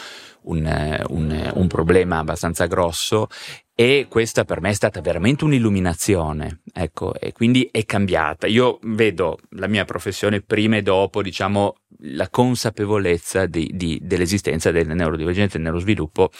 [0.45, 3.27] un, un, un problema abbastanza grosso
[3.75, 8.47] e questa per me è stata veramente un'illuminazione, ecco, e quindi è cambiata.
[8.47, 14.95] Io vedo la mia professione prima e dopo, diciamo, la consapevolezza di, di, dell'esistenza delle
[14.95, 16.31] neurodivergenze del neurosviluppo.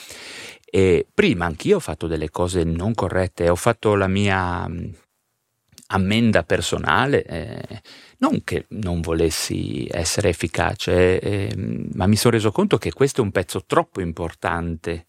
[0.66, 4.68] E prima anch'io ho fatto delle cose non corrette, ho fatto la mia
[5.92, 7.82] ammenda personale, eh,
[8.18, 11.54] non che non volessi essere efficace, eh,
[11.94, 15.06] ma mi sono reso conto che questo è un pezzo troppo importante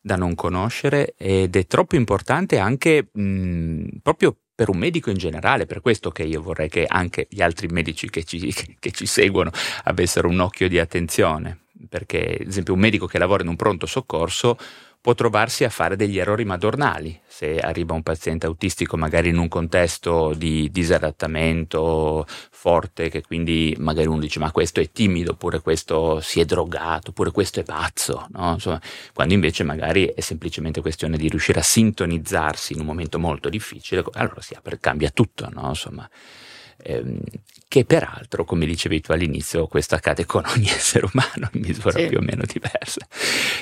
[0.00, 5.66] da non conoscere ed è troppo importante anche mh, proprio per un medico in generale,
[5.66, 9.50] per questo che io vorrei che anche gli altri medici che ci, che ci seguono
[9.84, 13.86] avessero un occhio di attenzione, perché ad esempio un medico che lavora in un pronto
[13.86, 14.56] soccorso
[15.02, 19.48] può trovarsi a fare degli errori madornali se arriva un paziente autistico magari in un
[19.48, 26.20] contesto di disadattamento forte che quindi magari uno dice ma questo è timido oppure questo
[26.20, 28.52] si è drogato oppure questo è pazzo no?
[28.52, 28.80] Insomma,
[29.12, 34.04] quando invece magari è semplicemente questione di riuscire a sintonizzarsi in un momento molto difficile
[34.12, 35.70] allora si apre, cambia tutto no?
[35.70, 36.08] Insomma,
[36.76, 37.18] ehm,
[37.72, 42.06] che peraltro, come dicevi tu all'inizio, questo accade con ogni essere umano in misura sì.
[42.06, 43.00] più o meno diversa.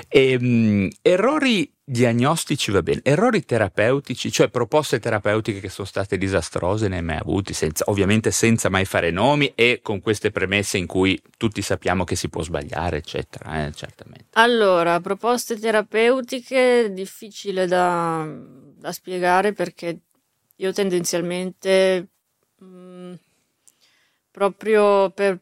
[0.09, 6.89] E, um, errori diagnostici va bene, errori terapeutici, cioè proposte terapeutiche che sono state disastrose,
[6.89, 10.89] ne hai mai avuti, senza, ovviamente senza mai fare nomi e con queste premesse in
[10.89, 14.25] cui tutti sappiamo che si può sbagliare, eccetera, eh, certamente.
[14.33, 18.29] Allora, proposte terapeutiche difficile da,
[18.77, 20.01] da spiegare perché
[20.57, 22.09] io tendenzialmente...
[22.59, 23.13] Mh, mm,
[24.41, 25.39] proprio per,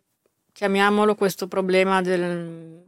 [0.53, 2.85] chiamiamolo, questo problema del,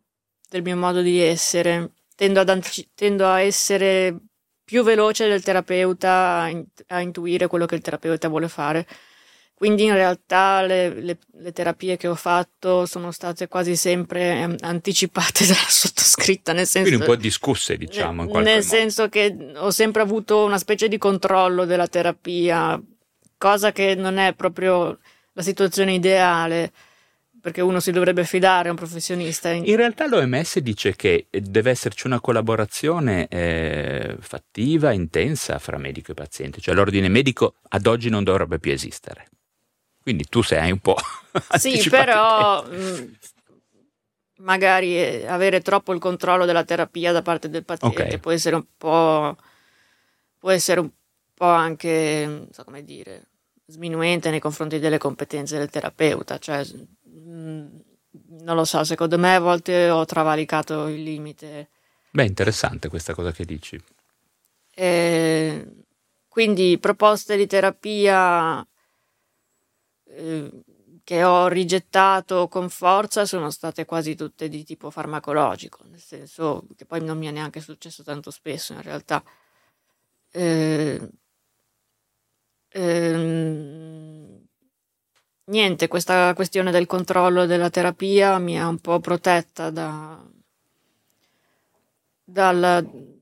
[0.49, 1.93] del mio modo di essere.
[2.17, 2.61] Tendo, ad,
[2.97, 4.17] tendo, a essere
[4.65, 8.89] più veloce del terapeuta a, a, intuire quello che il terapeuta vuole fare.
[9.55, 14.57] Quindi in realtà le, le, le, terapie che ho fatto sono state quasi sempre um,
[14.63, 16.89] anticipate dalla sottoscritta, nel senso...
[16.89, 18.25] Quindi un po' discusse, diciamo.
[18.25, 22.83] Nel, nel senso che ho sempre avuto una specie di controllo della terapia,
[23.39, 24.99] cosa che non è proprio
[25.33, 26.73] la situazione ideale
[27.41, 29.51] perché uno si dovrebbe fidare a un professionista.
[29.51, 36.15] In realtà l'OMS dice che deve esserci una collaborazione eh, fattiva, intensa fra medico e
[36.15, 39.29] paziente, cioè l'ordine medico ad oggi non dovrebbe più esistere.
[40.03, 40.97] Quindi tu sei un po'...
[41.59, 43.13] sì, però mh, mm,
[44.39, 48.19] magari eh, avere troppo il controllo della terapia da parte del paziente okay.
[48.19, 49.37] può essere un po'...
[50.39, 50.91] può essere un
[51.35, 53.29] po' anche, non so come dire,
[53.71, 56.65] sminuente nei confronti delle competenze del terapeuta, cioè
[57.09, 57.67] mm,
[58.43, 61.71] non lo so, secondo me a volte ho travalicato il limite.
[62.11, 63.81] Beh, interessante questa cosa che dici.
[64.75, 65.67] E
[66.29, 68.67] quindi proposte di terapia
[70.05, 70.51] eh,
[71.05, 76.85] che ho rigettato con forza sono state quasi tutte di tipo farmacologico, nel senso che
[76.85, 79.23] poi non mi è neanche successo tanto spesso in realtà.
[80.33, 81.09] Eh,
[82.71, 84.47] ehm,
[85.45, 90.23] niente, questa questione del controllo della terapia mi ha un po' protetta da,
[92.25, 93.21] dal,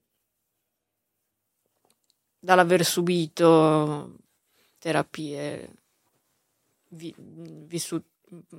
[2.39, 4.17] dall'aver subito
[4.79, 5.79] terapie
[6.91, 8.07] vi, vissute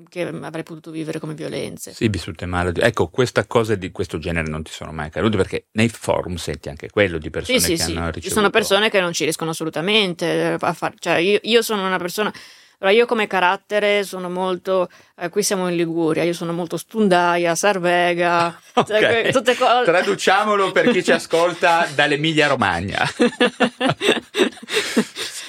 [0.09, 1.93] che avrei potuto vivere come violenze.
[1.93, 2.71] Sì, vissute male.
[2.75, 6.69] Ecco, questa cosa di questo genere non ti sono mai accadute perché nei forum senti
[6.69, 8.05] anche quello di persone sì, che sì, hanno sì.
[8.05, 8.21] ricevuto...
[8.21, 10.95] Ci sono persone che non ci riescono assolutamente a fare...
[10.99, 12.33] Cioè, io, io sono una persona...
[12.81, 17.53] Allora, io come carattere sono molto, eh, qui siamo in Liguria, io sono molto stundaia,
[17.53, 19.31] sarvega, cioè, okay.
[19.33, 19.83] tutte cose.
[19.91, 23.05] Traduciamolo per chi ci ascolta dall'Emilia Romagna.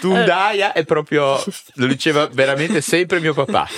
[0.01, 1.38] Stundaia è proprio,
[1.74, 3.68] lo diceva veramente sempre mio papà.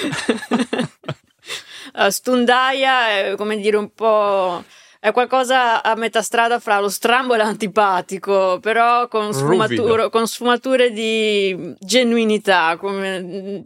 [2.08, 4.62] Stundaia è come dire un po'
[5.00, 10.92] è qualcosa a metà strada fra lo strambo e l'antipatico, però con, sfumature, con sfumature
[10.92, 12.76] di genuinità.
[12.76, 13.64] Come,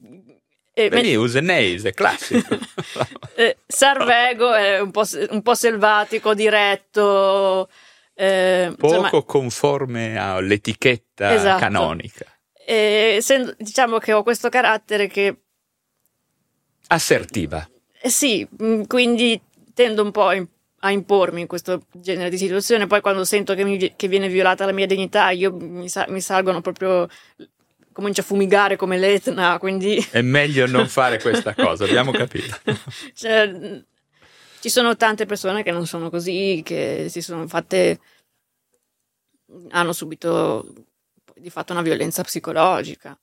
[0.72, 1.14] eh, Vedi.
[1.14, 2.56] Useneis, è classico.
[3.36, 7.68] eh, Sarvego è un po', un po selvatico, diretto.
[8.14, 11.60] Eh, Poco insomma, conforme all'etichetta esatto.
[11.60, 12.24] canonica.
[12.68, 15.36] E, se, diciamo che ho questo carattere che...
[16.88, 17.68] Assertiva.
[18.00, 19.40] Eh, sì, mm, quindi
[19.72, 20.32] tendo un po'
[20.80, 22.88] a impormi in questo genere di situazione.
[22.88, 26.60] Poi quando sento che, mi, che viene violata la mia dignità, io mi, mi, salgono
[26.60, 27.08] proprio.
[27.92, 29.58] comincio a fumigare come l'Etna.
[29.60, 30.04] Quindi.
[30.10, 32.56] È meglio non fare questa cosa, abbiamo capito.
[33.14, 33.80] cioè,
[34.58, 38.00] ci sono tante persone che non sono così, che si sono fatte.
[39.70, 40.72] hanno subito
[41.36, 43.18] di fatto una violenza psicologica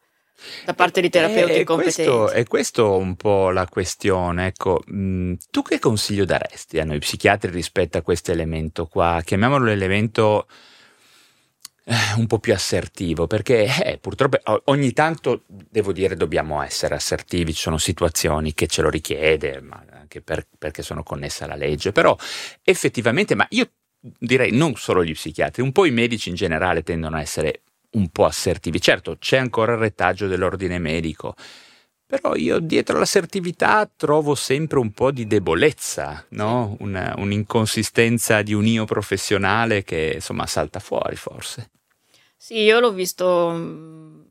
[0.66, 2.09] da parte di terapeuti e competenti.
[2.09, 4.47] Questo, è questo un po' la questione.
[4.47, 9.22] Ecco, mh, mm, tu che consiglio daresti a noi psichiatri rispetto a questo elemento qua?
[9.24, 10.47] Chiamiamolo l'elemento
[11.86, 17.53] eh, un po' più assertivo, perché eh, purtroppo ogni tanto, devo dire, dobbiamo essere assertivi,
[17.53, 21.91] ci sono situazioni che ce lo richiede, ma anche per, perché sono connesse alla legge,
[21.91, 22.16] però
[22.64, 27.18] effettivamente, ma io direi non solo gli psichiatri, un po' i medici in generale tendono
[27.18, 27.61] a essere
[27.94, 28.80] un po' assertivi.
[28.80, 31.36] Certo, c'è ancora il retaggio dell'ordine medico,
[32.06, 36.76] però io dietro l'assertività trovo sempre un po' di debolezza, no?
[36.80, 41.72] Una, un'inconsistenza di un io professionale che insomma salta fuori forse.
[42.38, 44.22] Sì, io l'ho visto mm,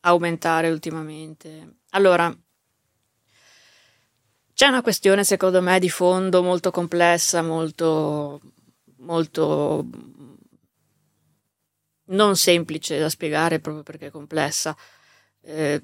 [0.00, 1.76] aumentare ultimamente.
[1.90, 2.34] Allora,
[4.54, 8.40] c'è una questione secondo me di fondo molto complessa, molto,
[8.98, 9.86] molto
[12.10, 14.76] non semplice da spiegare proprio perché è complessa,
[15.42, 15.82] eh,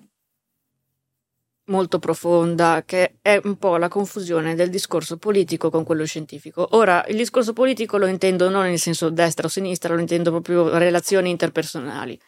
[1.66, 6.68] molto profonda, che è un po' la confusione del discorso politico con quello scientifico.
[6.76, 10.76] Ora, il discorso politico lo intendo non nel senso destra o sinistra, lo intendo proprio
[10.78, 12.18] relazioni interpersonali.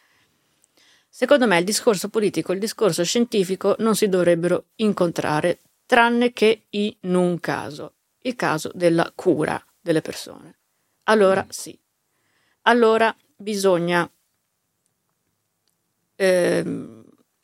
[1.07, 6.65] Secondo me il discorso politico e il discorso scientifico non si dovrebbero incontrare, tranne che
[6.69, 10.57] in un caso, il caso della cura delle persone.
[11.03, 11.77] Allora sì,
[12.63, 14.09] allora bisogna,
[16.15, 16.63] eh,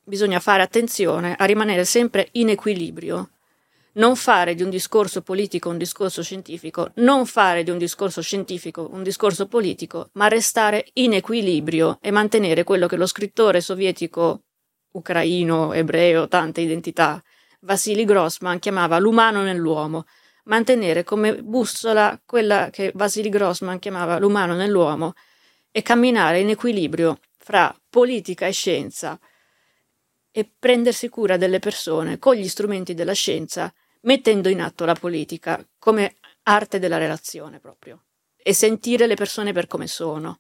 [0.04, 3.30] bisogna fare attenzione a rimanere sempre in equilibrio
[3.96, 8.90] non fare di un discorso politico un discorso scientifico, non fare di un discorso scientifico
[8.92, 14.42] un discorso politico, ma restare in equilibrio e mantenere quello che lo scrittore sovietico
[14.92, 17.22] ucraino, ebreo, tante identità,
[17.62, 20.06] Vasily Grossman chiamava l'umano nell'uomo,
[20.46, 25.14] mantenere come bussola quella che Vasily Grossman chiamava l'umano nell'uomo
[25.78, 29.20] e camminare in equilibrio fra politica e scienza
[30.32, 33.74] e prendersi cura delle persone con gli strumenti della scienza
[34.04, 38.06] mettendo in atto la politica come arte della relazione proprio
[38.38, 40.40] e sentire le persone per come sono.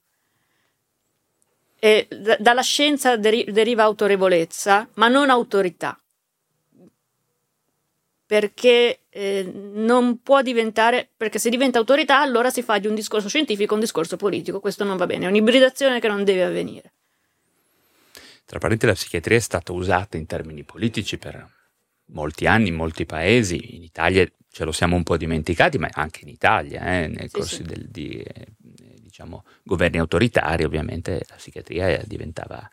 [1.79, 6.01] E d- dalla scienza deri- deriva autorevolezza, ma non autorità,
[8.25, 13.27] perché eh, non può diventare, perché se diventa autorità allora si fa di un discorso
[13.27, 16.93] scientifico un discorso politico, questo non va bene, è un'ibridazione che non deve avvenire.
[18.45, 21.47] Tra parentesi, la psichiatria è stata usata in termini politici per
[22.07, 26.21] molti anni in molti paesi, in Italia ce lo siamo un po' dimenticati, ma anche
[26.21, 27.63] in Italia, eh, nel sì, corso sì.
[27.63, 28.47] Del, di eh,
[29.01, 32.69] diciamo, governi autoritari, ovviamente la psichiatria diventava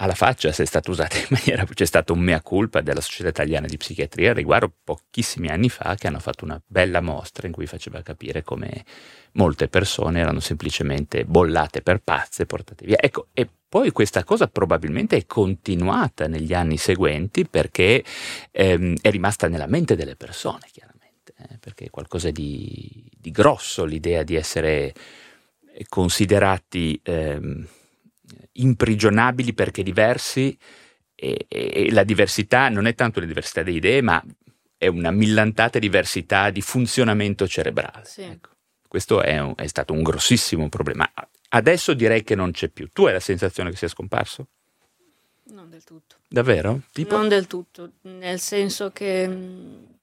[0.00, 3.28] alla faccia se è stata usata in maniera, c'è stato un mea culpa della Società
[3.28, 7.66] Italiana di Psichiatria riguardo pochissimi anni fa che hanno fatto una bella mostra in cui
[7.66, 8.84] faceva capire come
[9.32, 12.96] molte persone erano semplicemente bollate per pazze e portate via.
[13.00, 18.04] Ecco, e poi questa cosa probabilmente è continuata negli anni seguenti perché
[18.50, 23.84] ehm, è rimasta nella mente delle persone, chiaramente, eh, perché è qualcosa di, di, grosso
[23.84, 24.94] l'idea di essere
[25.88, 27.66] considerati ehm,
[28.60, 30.56] imprigionabili perché diversi
[31.14, 34.22] e, e, la diversità non è tanto la diversità di idee, ma
[34.76, 38.04] è una millantata diversità di funzionamento cerebrale.
[38.04, 38.22] Sì.
[38.22, 38.50] Ecco.
[38.86, 41.10] Questo è, un, è, stato un grossissimo problema.
[41.50, 42.88] Adesso direi che non c'è più.
[42.92, 44.46] Tu hai la sensazione che sia scomparso?
[45.50, 46.16] Non del tutto.
[46.28, 46.82] Davvero?
[46.92, 47.16] Tipo?
[47.16, 49.96] Non del tutto, nel senso che...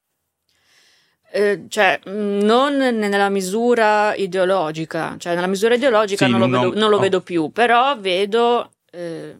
[1.36, 6.61] Eh, cioè, mm, non nella misura ideologica, cioè nella misura ideologica sì, non, lo, non,
[6.69, 6.99] vedo, non lo oh.
[6.99, 9.36] vedo, più, però vedo eh,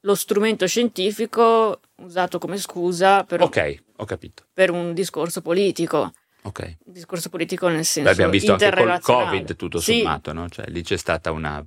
[0.00, 4.18] lo strumento scientifico usato come scusa per, okay, un,
[4.52, 6.12] per un discorso politico.
[6.42, 6.76] Ok.
[6.84, 10.00] Discorso politico nel senso Beh, abbiamo visto anche col Covid tutto sì.
[10.00, 10.50] sommato, no?
[10.50, 11.64] Cioè lì c'è stata una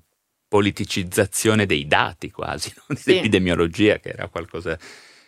[0.48, 2.96] politicizzazione dei dati quasi, no?
[3.04, 4.02] dell'epidemiologia sì.
[4.02, 4.78] che era qualcosa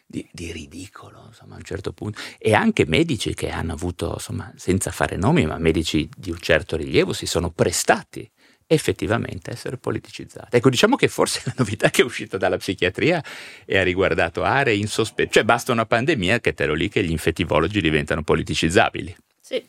[0.07, 2.19] di, di, ridicolo, insomma, a un certo punto.
[2.39, 6.77] E anche medici che hanno avuto, insomma, senza fare nomi, ma medici di un certo
[6.77, 8.29] rilievo si sono prestati
[8.67, 10.55] effettivamente a essere politicizzati.
[10.55, 13.23] Ecco, diciamo che forse la novità che è uscita dalla psichiatria
[13.65, 17.11] e ha riguardato aree insospette, cioè basta una pandemia che te lo lì che gli
[17.11, 19.15] infettivologi diventano politicizzabili.
[19.41, 19.65] Sì.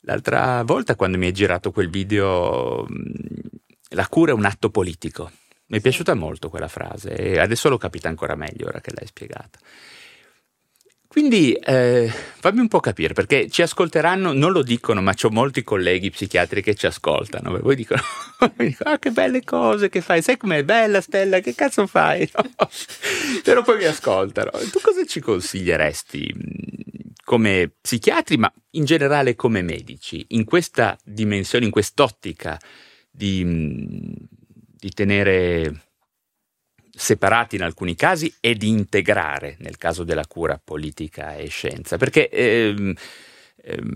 [0.00, 2.86] L'altra volta quando mi hai girato quel video,
[3.90, 5.30] la cura è un atto politico.
[5.66, 9.06] Mi è piaciuta molto quella frase e adesso l'ho capita ancora meglio ora che l'hai
[9.06, 9.58] spiegata.
[11.14, 15.62] Quindi eh, fammi un po' capire, perché ci ascolteranno, non lo dicono, ma ho molti
[15.62, 17.56] colleghi psichiatri che ci ascoltano.
[17.60, 18.02] Poi dicono,
[18.38, 22.28] ah che belle cose che fai, sai com'è bella Stella, che cazzo fai?
[23.44, 24.50] Però poi mi ascoltano.
[24.72, 26.34] Tu cosa ci consiglieresti
[27.22, 32.58] come psichiatri, ma in generale come medici, in questa dimensione, in quest'ottica
[33.08, 33.44] di,
[34.84, 35.86] di tenere
[36.90, 42.28] separati in alcuni casi e di integrare nel caso della cura politica e scienza, perché
[42.28, 42.92] ehm,
[43.62, 43.92] ehm,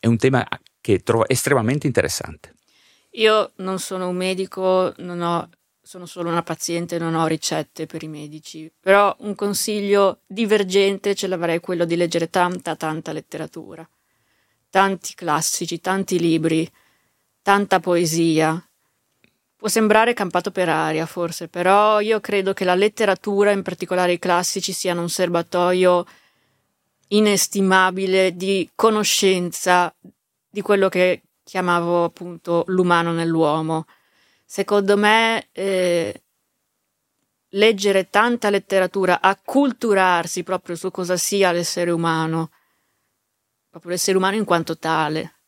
[0.00, 0.48] è un tema
[0.80, 2.54] che trovo estremamente interessante.
[3.10, 5.50] Io non sono un medico, ho
[5.82, 11.26] sono solo una paziente, non ho ricette per i medici, però un consiglio divergente ce
[11.26, 13.86] l'avrei quello di leggere tanta, tanta letteratura,
[14.70, 16.66] tanti classici, tanti libri,
[17.42, 18.64] tanta poesia.
[19.60, 24.18] Può sembrare campato per aria, forse, però io credo che la letteratura, in particolare i
[24.18, 26.06] classici, siano un serbatoio
[27.08, 29.94] inestimabile di conoscenza
[30.48, 33.84] di quello che chiamavo appunto l'umano nell'uomo.
[34.46, 36.22] Secondo me eh,
[37.50, 42.50] leggere tanta letteratura, acculturarsi proprio su cosa sia l'essere umano,
[43.68, 45.39] proprio l'essere umano in quanto tale,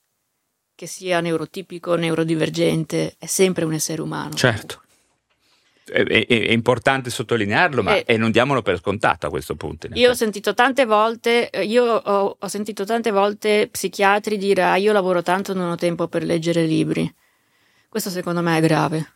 [0.83, 4.35] che sia neurotipico, neurodivergente, è sempre un essere umano.
[4.35, 4.83] Certo.
[5.85, 9.87] È, è, è importante sottolinearlo, ma e, non diamolo per scontato a questo punto.
[9.93, 14.77] Io ho sentito tante volte, eh, io ho, ho sentito tante volte psichiatri dire: ah,
[14.77, 17.09] io lavoro tanto, non ho tempo per leggere libri.
[17.89, 19.07] Questo secondo me è grave.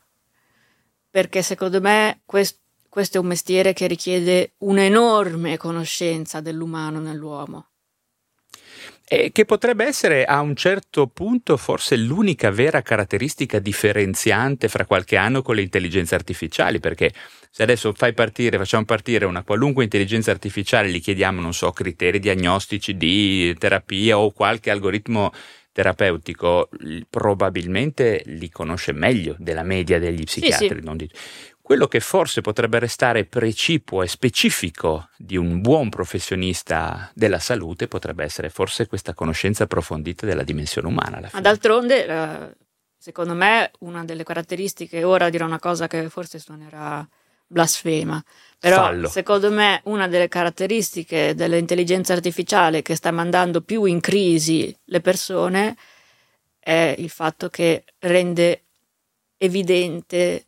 [1.16, 2.58] perché secondo me questo
[2.90, 7.68] questo è un mestiere che richiede un'enorme conoscenza dell'umano nell'uomo.
[9.08, 15.16] E che potrebbe essere a un certo punto forse l'unica vera caratteristica differenziante fra qualche
[15.16, 17.12] anno con le intelligenze artificiali, perché
[17.48, 22.18] se adesso fai partire, facciamo partire una qualunque intelligenza artificiale, gli chiediamo, non so, criteri
[22.18, 25.32] diagnostici di terapia o qualche algoritmo
[25.70, 26.70] terapeutico,
[27.08, 30.80] probabilmente li conosce meglio della media degli psichiatri.
[30.82, 30.96] Sì, sì.
[30.96, 31.10] Di...
[31.66, 38.22] Quello che forse potrebbe restare precipuo e specifico di un buon professionista della salute potrebbe
[38.22, 41.28] essere forse questa conoscenza approfondita della dimensione umana.
[41.32, 42.56] Ma d'altronde, eh,
[42.96, 47.04] secondo me, una delle caratteristiche, ora dirò una cosa che forse suonerà
[47.48, 48.22] blasfema,
[48.60, 49.08] però Fallo.
[49.08, 55.76] secondo me una delle caratteristiche dell'intelligenza artificiale che sta mandando più in crisi le persone
[56.60, 58.66] è il fatto che rende
[59.36, 60.45] evidente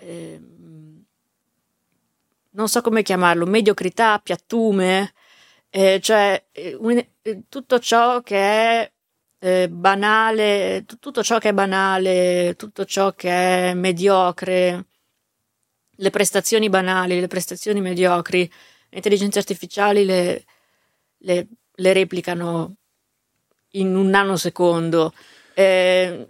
[0.00, 0.40] eh,
[2.52, 5.12] non so come chiamarlo, mediocrità, piattume,
[5.70, 8.92] eh, cioè eh, un, eh, tutto ciò che è
[9.38, 14.86] eh, banale, tutto ciò che è banale, tutto ciò che è mediocre,
[15.90, 18.40] le prestazioni banali, le prestazioni mediocri,
[18.88, 20.44] le intelligenze artificiali le,
[21.18, 22.76] le, le replicano
[23.72, 25.12] in un nanosecondo.
[25.54, 26.26] Eh,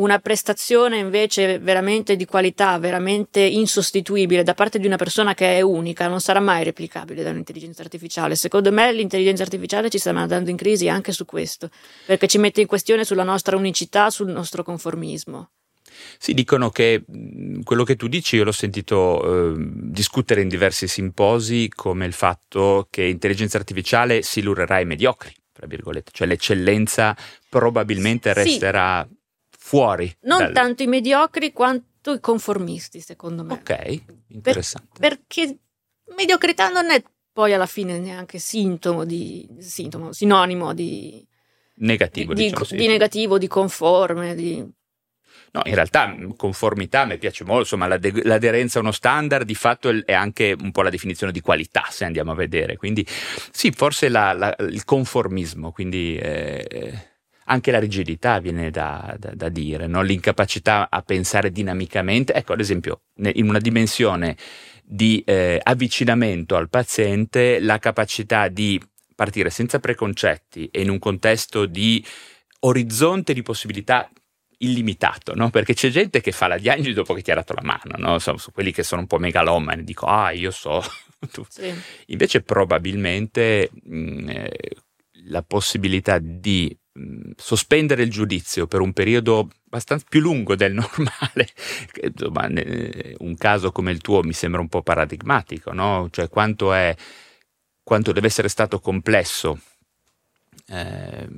[0.00, 5.60] una prestazione invece veramente di qualità, veramente insostituibile da parte di una persona che è
[5.60, 8.34] unica, non sarà mai replicabile da un'intelligenza artificiale.
[8.34, 11.68] Secondo me l'intelligenza artificiale ci sta mandando in crisi anche su questo,
[12.06, 15.50] perché ci mette in questione sulla nostra unicità, sul nostro conformismo.
[16.18, 17.04] Sì, dicono che
[17.62, 22.86] quello che tu dici io l'ho sentito eh, discutere in diversi simposi come il fatto
[22.90, 27.14] che intelligenza artificiale si lurerà ai mediocri, tra virgolette, cioè l'eccellenza
[27.48, 29.18] probabilmente resterà sì
[29.60, 30.12] fuori.
[30.22, 30.52] Non dal...
[30.52, 33.52] tanto i mediocri quanto i conformisti, secondo me.
[33.52, 34.98] Ok, interessante.
[34.98, 35.58] Per, perché
[36.16, 37.02] mediocrità non è
[37.32, 41.24] poi alla fine neanche sintomo di sintomo, sinonimo di
[41.76, 44.66] negativo, di, diciamo, di, di negativo, di conforme, di
[45.52, 49.90] No, in realtà conformità mi piace molto, insomma l'ade- l'aderenza a uno standard di fatto
[50.04, 53.04] è anche un po' la definizione di qualità se andiamo a vedere, quindi
[53.50, 57.09] sì, forse la, la, il conformismo, quindi eh,
[57.50, 60.02] anche la rigidità viene da, da, da dire, no?
[60.02, 62.32] l'incapacità a pensare dinamicamente.
[62.32, 64.36] Ecco, ad esempio, in una dimensione
[64.84, 68.80] di eh, avvicinamento al paziente, la capacità di
[69.14, 72.04] partire senza preconcetti e in un contesto di
[72.60, 74.08] orizzonte di possibilità
[74.58, 75.50] illimitato, no?
[75.50, 78.18] perché c'è gente che fa la diagnosi dopo che ti ha dato la mano, no?
[78.18, 80.82] su, su quelli che sono un po' megalomani, dico ah io so,
[81.48, 81.72] sì.
[82.06, 84.76] invece probabilmente mh, eh,
[85.28, 86.76] la possibilità di
[87.36, 91.48] sospendere il giudizio per un periodo abbastanza più lungo del normale,
[92.02, 92.48] insomma,
[93.18, 96.08] un caso come il tuo mi sembra un po' paradigmatico, no?
[96.10, 96.94] Cioè quanto, è,
[97.82, 99.60] quanto deve essere stato complesso
[100.68, 101.28] eh,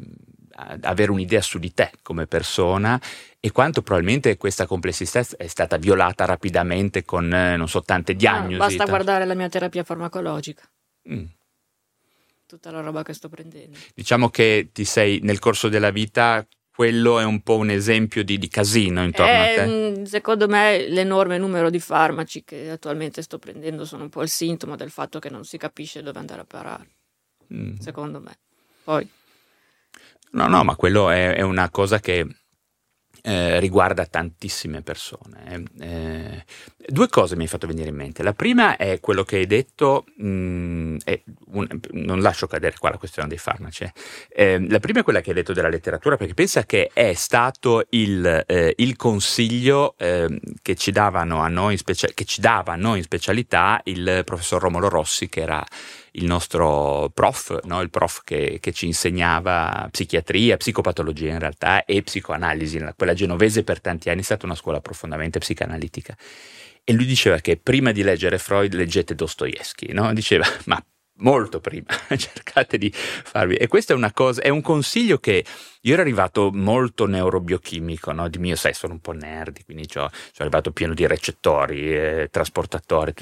[0.83, 3.01] avere un'idea su di te come persona
[3.41, 8.55] e quanto probabilmente questa complessità è stata violata rapidamente con, non so, tante diagnosi.
[8.55, 10.63] Ah, basta guardare la mia terapia farmacologica.
[11.11, 11.25] Mm
[12.53, 13.79] tutta la roba che sto prendendo.
[13.95, 18.39] Diciamo che ti sei nel corso della vita quello è un po' un esempio di,
[18.39, 19.67] di casino intorno eh, a te.
[19.67, 24.29] Mm, secondo me l'enorme numero di farmaci che attualmente sto prendendo sono un po' il
[24.29, 26.89] sintomo del fatto che non si capisce dove andare a parare.
[27.55, 27.77] Mm.
[27.79, 28.39] Secondo me.
[28.85, 29.09] Poi.
[30.33, 32.27] No, no, ma quello è, è una cosa che
[33.23, 35.65] eh, riguarda tantissime persone.
[35.81, 36.45] Eh,
[36.89, 38.23] due cose mi hai fatto venire in mente.
[38.23, 40.97] La prima è quello che hai detto, mh, mm,
[41.53, 43.91] un, non lascio cadere qua la questione dei farmaci.
[44.29, 47.87] Eh, la prima è quella che hai detto della letteratura, perché pensa che è stato
[47.91, 52.77] il, eh, il consiglio ehm, che ci, davano a noi specia- che ci dava a
[52.77, 55.65] noi in specialità il professor Romolo Rossi, che era
[56.13, 57.81] il nostro prof, no?
[57.81, 62.85] il prof che, che, ci insegnava psichiatria, psicopatologia in realtà e psicoanalisi.
[62.97, 66.17] Quella genovese per tanti anni è stata una scuola profondamente psicanalitica.
[66.85, 70.13] E lui diceva che prima di leggere Freud leggete Dostoevsky, no?
[70.13, 70.85] Diceva, ma
[71.23, 71.87] molto prima,
[72.17, 73.55] cercate di farvi.
[73.55, 75.45] E questo è una cosa, è un consiglio che
[75.81, 78.29] io ero arrivato molto neurobiochimico, no?
[78.29, 83.13] di mio, sai, sono un po' nerd, quindi sono arrivato pieno di recettori, eh, trasportatori,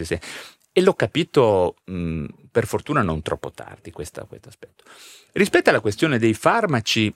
[0.81, 4.85] e l'ho capito mh, per fortuna non troppo tardi questo aspetto.
[5.33, 7.12] Rispetto alla questione dei farmaci,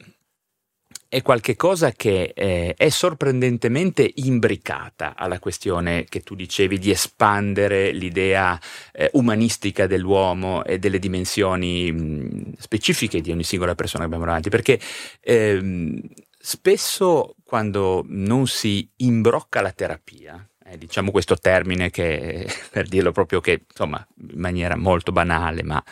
[1.08, 8.60] è qualcosa che eh, è sorprendentemente imbricata alla questione che tu dicevi di espandere l'idea
[8.92, 14.50] eh, umanistica dell'uomo e delle dimensioni mh, specifiche di ogni singola persona che abbiamo davanti,
[14.50, 14.78] perché
[15.20, 16.00] ehm,
[16.38, 20.46] spesso quando non si imbrocca la terapia,
[20.78, 25.82] diciamo questo termine che, per dirlo proprio che, insomma, in maniera molto banale, ma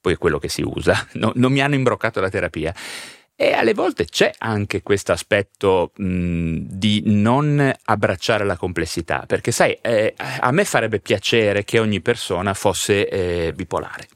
[0.00, 1.06] poi è quello che si usa.
[1.14, 2.74] No, non mi hanno imbroccato la terapia.
[3.42, 10.12] E alle volte c'è anche questo aspetto di non abbracciare la complessità, perché sai, eh,
[10.16, 14.08] a me farebbe piacere che ogni persona fosse eh, bipolare.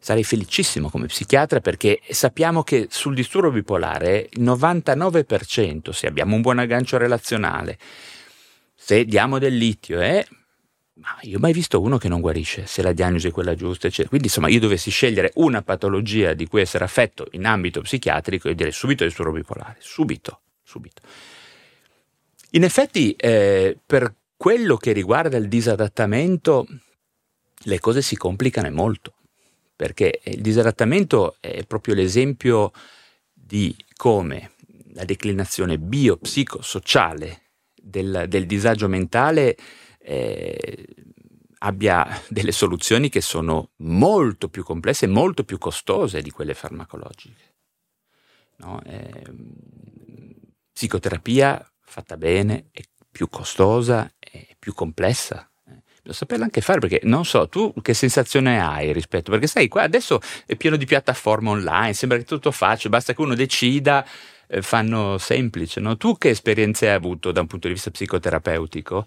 [0.00, 6.42] Sarei felicissimo come psichiatra perché sappiamo che sul disturbo bipolare il 99%, se abbiamo un
[6.42, 7.78] buon aggancio relazionale,
[8.84, 10.26] se diamo del litio, eh,
[10.96, 13.86] ma io ho mai visto uno che non guarisce, se la diagnosi è quella giusta,
[13.86, 14.10] eccetera.
[14.10, 18.54] Quindi, insomma, io dovessi scegliere una patologia di cui essere affetto in ambito psichiatrico, io
[18.54, 21.00] direi subito disturbo bipolare, subito, subito.
[22.50, 26.66] In effetti, eh, per quello che riguarda il disadattamento,
[27.56, 29.14] le cose si complicano molto,
[29.74, 32.70] perché il disadattamento è proprio l'esempio
[33.32, 34.50] di come
[34.92, 37.43] la declinazione biopsicosociale
[37.84, 39.56] del, del disagio mentale
[39.98, 40.86] eh,
[41.58, 47.52] abbia delle soluzioni che sono molto più complesse molto più costose di quelle farmacologiche.
[48.56, 48.80] No?
[48.84, 49.24] Eh,
[50.72, 55.48] psicoterapia fatta bene è più costosa e più complessa.
[55.66, 59.30] Eh, Devo saperla anche fare perché non so, tu che sensazione hai rispetto?
[59.30, 63.22] Perché sai, qua adesso è pieno di piattaforme online, sembra che tutto facile, basta che
[63.22, 64.06] uno decida,
[64.46, 65.80] eh, fanno semplice.
[65.80, 65.96] No?
[65.96, 69.06] Tu che esperienze hai avuto da un punto di vista psicoterapeutico?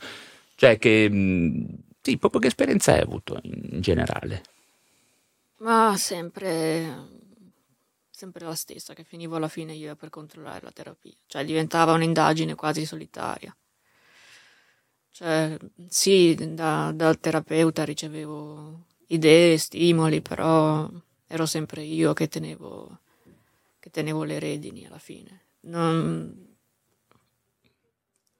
[0.55, 1.09] Cioè che,
[2.01, 4.43] sì, proprio che esperienza hai avuto in generale?
[5.59, 7.07] Ma sempre,
[8.09, 11.13] sempre la stessa, che finivo alla fine io per controllare la terapia.
[11.25, 13.55] Cioè diventava un'indagine quasi solitaria.
[15.11, 15.57] Cioè,
[15.89, 20.87] sì, da, dal terapeuta ricevevo idee, stimoli, però
[21.27, 22.99] ero sempre io che tenevo,
[23.87, 25.45] che tenevo le redini alla fine.
[25.61, 26.55] Non,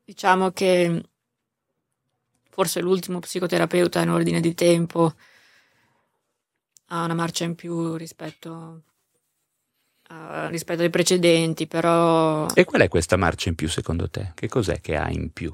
[0.04, 1.04] diciamo che
[2.50, 5.14] forse l'ultimo psicoterapeuta in ordine di tempo
[6.89, 8.84] ha una marcia in più rispetto,
[10.10, 12.48] a, rispetto ai precedenti, però...
[12.54, 14.32] E qual è questa marcia in più secondo te?
[14.36, 15.54] Che cos'è che ha in più?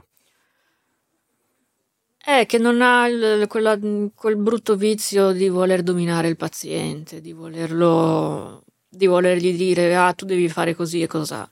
[2.18, 3.78] È che non ha il, quella,
[4.16, 8.64] quel brutto vizio di voler dominare il paziente, di volerlo,
[8.96, 11.50] di volergli dire ah tu devi fare così e cos'ha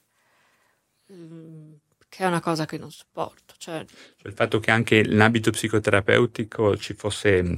[2.12, 3.56] che è una cosa che non sopporto.
[3.58, 3.86] Cioè...
[3.86, 7.56] cioè il fatto che anche in ambito psicoterapeutico ci fosse mm,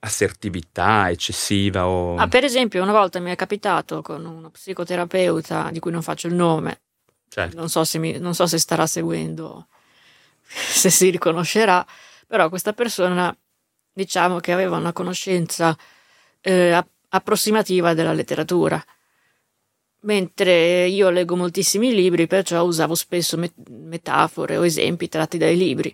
[0.00, 2.16] assertività eccessiva o...
[2.16, 6.26] Ah, per esempio, una volta mi è capitato con uno psicoterapeuta di cui non faccio
[6.26, 6.82] il nome,
[7.28, 7.56] certo.
[7.56, 9.68] non, so mi, non, so se starà seguendo,
[10.44, 11.84] se si riconoscerà,
[12.26, 13.34] però questa persona
[13.90, 15.74] diciamo che aveva una conoscenza
[16.42, 18.84] eh, approssimativa della letteratura
[20.06, 25.88] mentre io leggo moltissimi libri, perciò usavo spesso met- metafore o esempi tratti dai libri.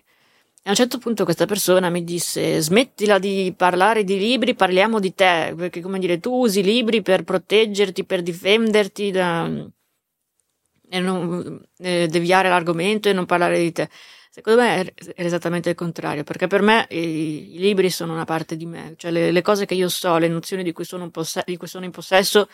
[0.65, 4.99] E a un certo punto questa persona mi disse smettila di parlare di libri, parliamo
[4.99, 9.49] di te, perché come dire tu usi libri per proteggerti, per difenderti da...
[10.89, 13.89] e non eh, deviare l'argomento e non parlare di te.
[14.35, 18.55] Secondo me è esattamente il contrario, perché per me i, i libri sono una parte
[18.55, 21.43] di me, cioè le, le, cose che io so, le nozioni di cui sono, posse-
[21.45, 22.49] di cui sono in possesso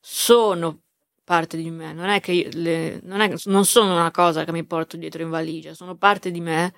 [0.00, 0.80] sono
[1.22, 4.64] parte di me, non è che le, non, è, non sono una cosa che mi
[4.64, 6.74] porto dietro in valigia, sono parte di me.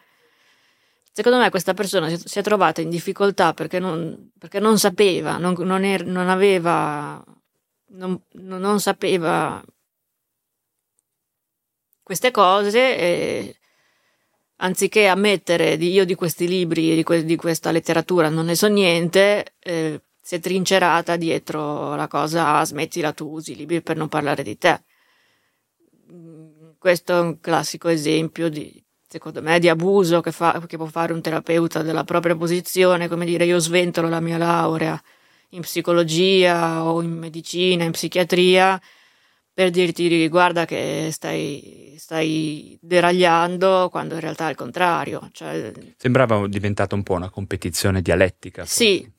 [1.10, 5.38] Secondo me questa persona si, si è trovata in difficoltà perché non, perché non sapeva,
[5.38, 7.24] non, non, er, non aveva,
[7.92, 9.64] non, sapeva
[12.02, 13.56] queste cose e
[14.62, 18.68] anziché ammettere di io di questi libri, di, que, di questa letteratura non ne so
[18.68, 23.96] niente, eh, si è trincerata dietro la cosa ah, smettila tu usi i libri per
[23.96, 24.82] non parlare di te.
[26.78, 31.12] Questo è un classico esempio di, secondo me, di abuso che, fa, che può fare
[31.12, 35.00] un terapeuta della propria posizione, come dire io sventolo la mia laurea
[35.50, 38.80] in psicologia o in medicina, in psichiatria,
[39.54, 45.28] per dirti guarda che stai, stai deragliando quando in realtà è il contrario.
[45.32, 48.62] Cioè, Sembrava diventata un po' una competizione dialettica.
[48.62, 48.84] Forse.
[48.84, 49.12] Sì,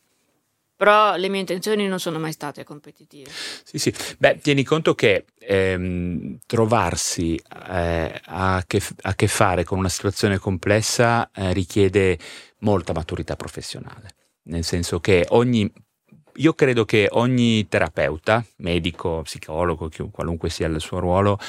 [0.76, 3.30] però le mie intenzioni non sono mai state competitive.
[3.64, 3.94] Sì, sì.
[4.18, 7.36] Beh, tieni conto che ehm, trovarsi
[7.70, 12.18] eh, a, che, a, che, fare con una situazione complessa eh, richiede
[12.60, 15.72] molta maturità professionale, nel senso che ogni
[16.36, 21.40] io credo che ogni terapeuta, medico, psicologo, qualunque sia il suo ruolo,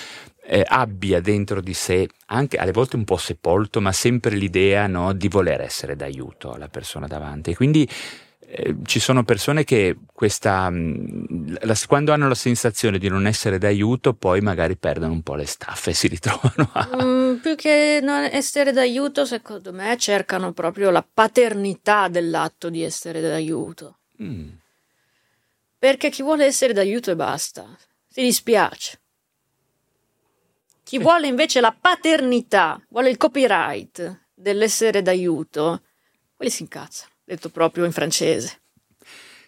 [0.47, 5.13] eh, abbia dentro di sé, anche alle volte un po' sepolto, ma sempre l'idea no,
[5.13, 7.55] di voler essere d'aiuto alla persona davanti.
[7.55, 7.89] Quindi
[8.47, 13.59] eh, ci sono persone che questa, mm, la, quando hanno la sensazione di non essere
[13.59, 17.03] d'aiuto, poi magari perdono un po' le staffe e si ritrovano a...
[17.03, 23.21] Mm, più che non essere d'aiuto, secondo me cercano proprio la paternità dell'atto di essere
[23.21, 23.99] d'aiuto.
[24.23, 24.49] Mm.
[25.85, 27.77] Perché chi vuole essere d'aiuto e basta,
[28.09, 29.03] si dispiace.
[30.83, 31.03] Chi sì.
[31.03, 35.83] vuole invece la paternità, vuole il copyright dell'essere d'aiuto,
[36.35, 38.63] quelli si incazzano detto proprio in francese.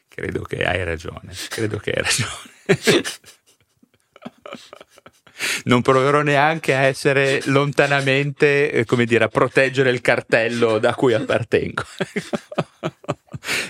[0.08, 3.02] Credo che hai ragione, credo che hai ragione.
[5.64, 11.14] non proverò neanche a essere lontanamente, eh, come dire, a proteggere il cartello da cui
[11.14, 11.82] appartengo.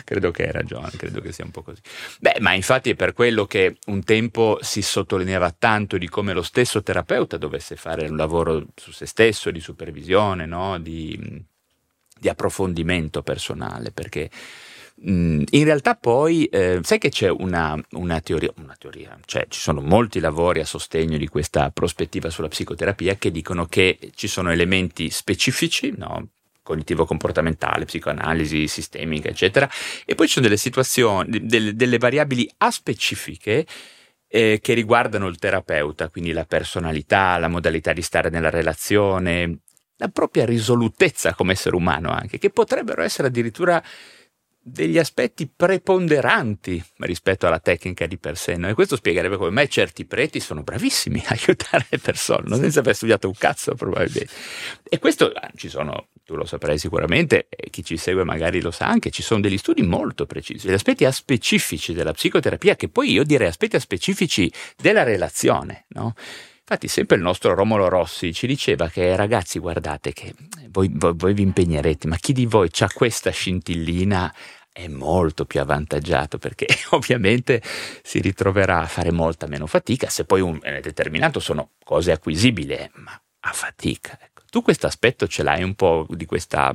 [0.04, 1.80] Credo che hai ragione, credo che sia un po' così.
[2.20, 6.42] Beh, ma infatti è per quello che un tempo si sottolineava tanto di come lo
[6.42, 10.78] stesso terapeuta dovesse fare un lavoro su se stesso, di supervisione, no?
[10.78, 11.44] di
[12.18, 14.30] di approfondimento personale, perché
[14.98, 19.82] in realtà poi eh, sai che c'è una, una, teoria, una teoria, cioè ci sono
[19.82, 25.10] molti lavori a sostegno di questa prospettiva sulla psicoterapia che dicono che ci sono elementi
[25.10, 26.28] specifici, no?
[26.66, 29.70] Cognitivo-comportamentale, psicoanalisi sistemica, eccetera,
[30.04, 33.64] e poi ci sono delle situazioni, delle, delle variabili aspecifiche
[34.28, 39.60] eh, che riguardano il terapeuta, quindi la personalità, la modalità di stare nella relazione,
[39.98, 43.82] la propria risolutezza come essere umano anche, che potrebbero essere addirittura
[44.68, 48.56] degli aspetti preponderanti rispetto alla tecnica di per sé.
[48.56, 48.68] No?
[48.68, 52.80] E questo spiegherebbe come mai certi preti sono bravissimi a aiutare le persone, non senza
[52.80, 54.32] aver studiato un cazzo probabilmente.
[54.82, 58.72] E questo ah, ci sono, tu lo saprai sicuramente, e chi ci segue magari lo
[58.72, 63.12] sa anche, ci sono degli studi molto precisi, degli aspetti specifici della psicoterapia, che poi
[63.12, 66.14] io direi aspetti specifici della relazione, no?
[66.68, 70.34] Infatti sempre il nostro Romolo Rossi ci diceva che ragazzi guardate che
[70.68, 74.34] voi, voi, voi vi impegnerete, ma chi di voi ha questa scintillina
[74.72, 77.62] è molto più avvantaggiato perché ovviamente
[78.02, 82.72] si ritroverà a fare molta meno fatica se poi un, è determinato sono cose acquisibili,
[82.72, 84.18] eh, ma a fatica.
[84.51, 86.74] Tu questo aspetto ce l'hai un po' di questa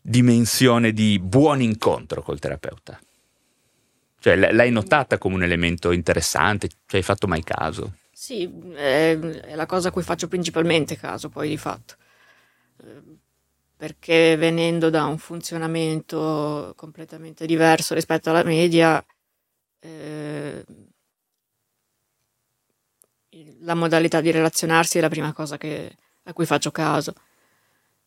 [0.00, 2.98] dimensione di buon incontro col terapeuta?
[4.20, 6.68] Cioè l'hai notata come un elemento interessante?
[6.86, 7.94] Ci hai fatto mai caso?
[8.10, 11.94] Sì, è, è, la cosa a cui faccio principalmente caso poi di fatto,
[13.76, 19.04] perché venendo da un funzionamento completamente diverso rispetto alla media,
[19.78, 20.64] eh,
[23.60, 25.96] la modalità di relazionarsi è la prima cosa che,
[26.28, 27.12] a cui faccio caso.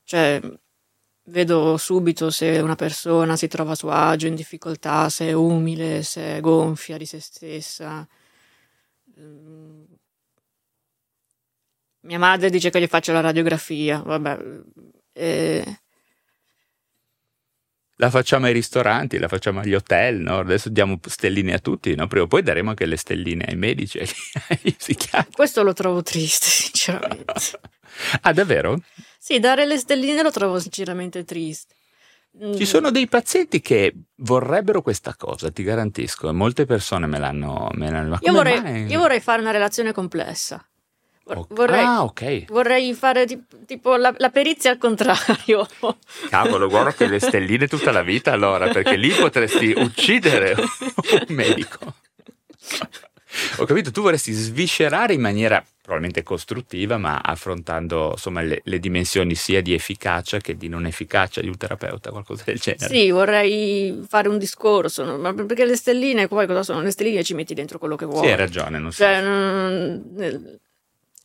[0.04, 0.40] Cioè,
[1.26, 6.04] vedo subito se una persona si trova a suo agio, in difficoltà, se è umile,
[6.04, 8.08] se è gonfia di se stessa
[12.02, 14.40] mia madre dice che gli faccio la radiografia, vabbè.
[15.14, 15.80] Eh...
[18.02, 20.40] La facciamo ai ristoranti, la facciamo agli hotel, no?
[20.40, 22.08] Adesso diamo stelline a tutti, no?
[22.08, 25.32] Prima o poi daremo anche le stelline ai medici, ai psichiatri.
[25.36, 27.32] Questo lo trovo triste, sinceramente.
[28.22, 28.82] ah, davvero?
[29.20, 31.76] Sì, dare le stelline lo trovo sinceramente triste.
[32.58, 37.70] Ci sono dei pazienti che vorrebbero questa cosa, ti garantisco, molte persone me l'hanno...
[37.74, 40.66] Me l'hanno io, vorrei, io vorrei fare una relazione complessa.
[41.50, 42.46] Vorrei, ah, ok.
[42.46, 43.26] Vorrei fare
[43.66, 45.68] tipo la, la, perizia al contrario.
[46.30, 51.94] Cavolo, guarda che le stelline tutta la vita allora, perché lì potresti uccidere un medico.
[53.58, 59.36] Ho capito, tu vorresti sviscerare in maniera probabilmente costruttiva, ma affrontando insomma, le, le, dimensioni
[59.36, 62.88] sia di efficacia che di non efficacia di un terapeuta, qualcosa del genere.
[62.88, 65.18] Sì, vorrei fare un discorso, no?
[65.18, 66.82] ma perché le stelline, poi cosa sono?
[66.82, 68.24] Le stelline ci metti dentro quello che vuoi.
[68.24, 69.26] Sì, hai ragione, non cioè, so.
[69.26, 70.60] non,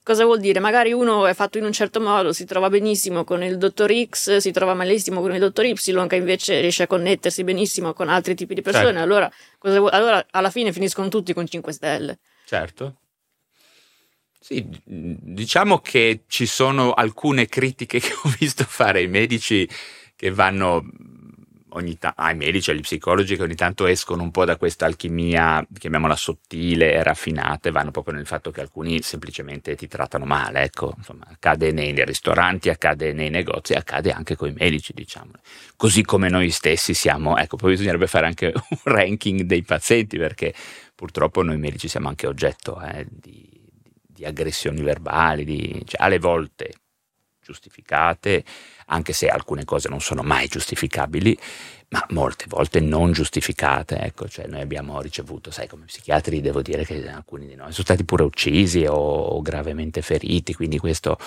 [0.06, 0.60] Cosa vuol dire?
[0.60, 4.36] Magari uno è fatto in un certo modo, si trova benissimo con il dottor X,
[4.36, 5.74] si trova malissimo con il dottor Y,
[6.06, 8.84] che invece riesce a connettersi benissimo con altri tipi di persone.
[8.84, 9.02] Certo.
[9.02, 9.32] Allora,
[9.62, 9.90] vuol...
[9.92, 12.20] allora, alla fine finiscono tutti con 5 stelle.
[12.44, 12.98] Certo.
[14.38, 19.68] Sì, diciamo che ci sono alcune critiche che ho visto fare ai medici
[20.14, 20.84] che vanno
[21.70, 25.66] ogni ta- ai medici, agli psicologi che ogni tanto escono un po' da questa alchimia,
[25.78, 30.62] chiamiamola sottile e raffinata, e vanno proprio nel fatto che alcuni semplicemente ti trattano male,
[30.62, 35.32] ecco, insomma, accade nei ristoranti, accade nei negozi, accade anche con i medici, diciamo.
[35.76, 40.54] Così come noi stessi siamo, ecco, poi bisognerebbe fare anche un ranking dei pazienti, perché
[40.94, 43.48] purtroppo noi medici siamo anche oggetto eh, di,
[44.06, 46.72] di, aggressioni verbali, di, cioè, alle volte
[47.46, 48.44] giustificate,
[48.86, 51.36] anche se alcune cose non sono mai giustificabili,
[51.88, 53.98] ma molte volte non giustificate.
[53.98, 57.84] Ecco, cioè noi abbiamo ricevuto, sai, come psichiatri devo dire che alcuni di noi sono
[57.84, 61.18] stati pure uccisi o, o gravemente feriti, quindi questo...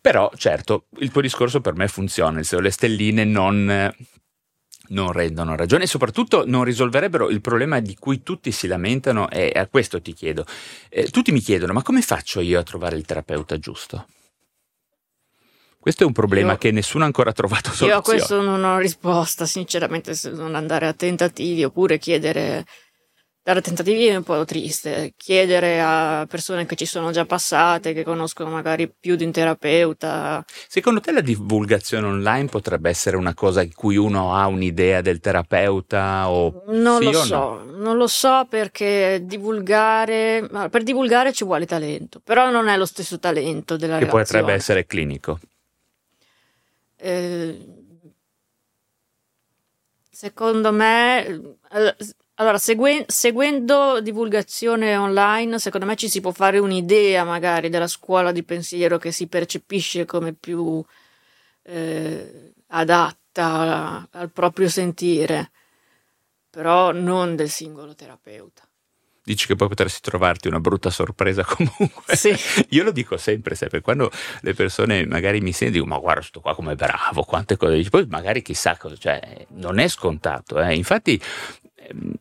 [0.00, 3.94] Però certo, il tuo discorso per me funziona, le stelline non
[4.88, 9.50] non rendono ragione e soprattutto non risolverebbero il problema di cui tutti si lamentano e
[9.54, 10.44] a questo ti chiedo.
[10.88, 14.06] Eh, tutti mi chiedono ma come faccio io a trovare il terapeuta giusto?
[15.82, 17.92] Questo è un problema io, che nessuno ha ancora trovato soluzione.
[17.92, 22.64] Io a questo non ho risposta, sinceramente, se non andare a tentativi oppure chiedere
[23.44, 25.14] dare tentativi è un po' triste.
[25.16, 30.44] Chiedere a persone che ci sono già passate, che conoscono magari più di un terapeuta.
[30.68, 35.18] Secondo te la divulgazione online potrebbe essere una cosa di cui uno ha un'idea del
[35.18, 36.30] terapeuta?
[36.30, 37.76] O non sì lo o so, no?
[37.76, 43.18] non lo so perché divulgare, per divulgare ci vuole talento, però non è lo stesso
[43.18, 44.24] talento della che relazione.
[44.24, 45.40] potrebbe essere clinico.
[47.02, 47.58] Eh,
[50.10, 51.56] secondo me
[52.36, 58.32] allora, seguen- seguendo divulgazione online, secondo me ci si può fare un'idea magari della scuola
[58.32, 60.82] di pensiero che si percepisce come più
[61.62, 65.50] eh, adatta al proprio sentire,
[66.50, 68.66] però non del singolo terapeuta.
[69.24, 72.16] Dici che poi potresti trovarti una brutta sorpresa comunque.
[72.16, 72.34] Sì.
[72.70, 74.10] Io lo dico sempre, sempre, quando
[74.40, 77.90] le persone magari mi sentono, dico ma guarda sto qua come bravo, quante cose dici,
[77.90, 80.60] poi magari chissà cosa, cioè non è scontato.
[80.60, 80.74] Eh.
[80.74, 81.20] Infatti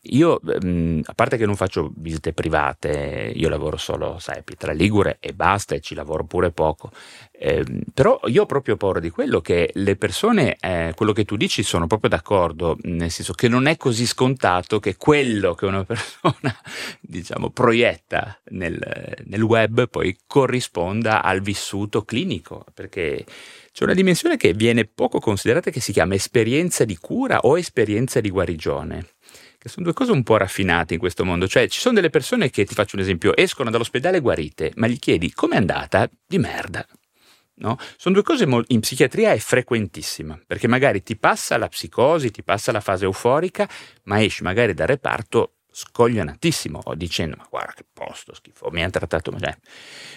[0.03, 5.17] io, ehm, a parte che non faccio visite private, io lavoro solo, sai, Pietra Ligure
[5.19, 6.91] e basta, e ci lavoro pure poco.
[7.31, 11.37] Eh, però io ho proprio paura di quello che le persone, eh, quello che tu
[11.37, 15.83] dici, sono proprio d'accordo, nel senso che non è così scontato che quello che una
[15.85, 16.55] persona,
[16.99, 18.79] diciamo, proietta nel,
[19.25, 23.25] nel web poi corrisponda al vissuto clinico, perché
[23.71, 28.19] c'è una dimensione che viene poco considerata che si chiama esperienza di cura o esperienza
[28.19, 29.07] di guarigione
[29.61, 31.47] che sono due cose un po' raffinate in questo mondo.
[31.47, 34.97] Cioè, ci sono delle persone che, ti faccio un esempio, escono dall'ospedale guarite, ma gli
[34.97, 36.09] chiedi com'è andata?
[36.25, 36.83] Di merda.
[37.57, 37.77] No?
[37.95, 42.71] Sono due cose in psichiatria è frequentissima, perché magari ti passa la psicosi, ti passa
[42.71, 43.69] la fase euforica,
[44.05, 49.33] ma esci magari dal reparto scoglionatissimo dicendo ma guarda che posto schifo mi hanno trattato
[49.39, 49.57] cioè,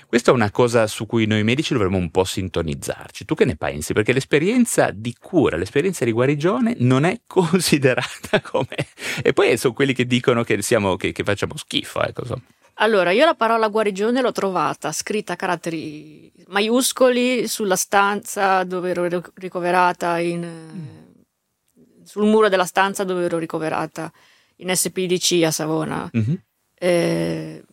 [0.06, 3.54] questa è una cosa su cui noi medici dovremmo un po' sintonizzarci tu che ne
[3.54, 3.92] pensi?
[3.92, 8.74] perché l'esperienza di cura l'esperienza di guarigione non è considerata come
[9.22, 12.40] e poi sono quelli che dicono che, siamo, che, che facciamo schifo ecco, so.
[12.74, 19.22] allora io la parola guarigione l'ho trovata scritta a caratteri maiuscoli sulla stanza dove ero
[19.34, 22.02] ricoverata in, mm.
[22.02, 24.12] sul muro della stanza dove ero ricoverata
[24.56, 26.10] in SPDC a Savona.
[26.16, 26.34] Mm-hmm.
[26.74, 27.64] Eh,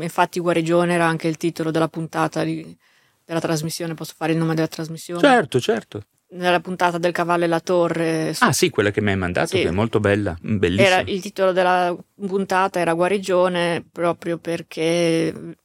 [0.00, 2.76] infatti Guarigione era anche il titolo della puntata di,
[3.24, 5.20] della trasmissione, posso fare il nome della trasmissione?
[5.20, 6.02] Certo, certo.
[6.30, 8.34] Nella puntata del cavallo e la torre.
[8.34, 8.44] Su...
[8.44, 9.62] Ah sì, quella che mi hai mandato, sì.
[9.62, 10.88] che è molto bella, mm, bellissima.
[11.00, 11.96] Era, il titolo della
[12.26, 15.56] puntata era Guarigione proprio perché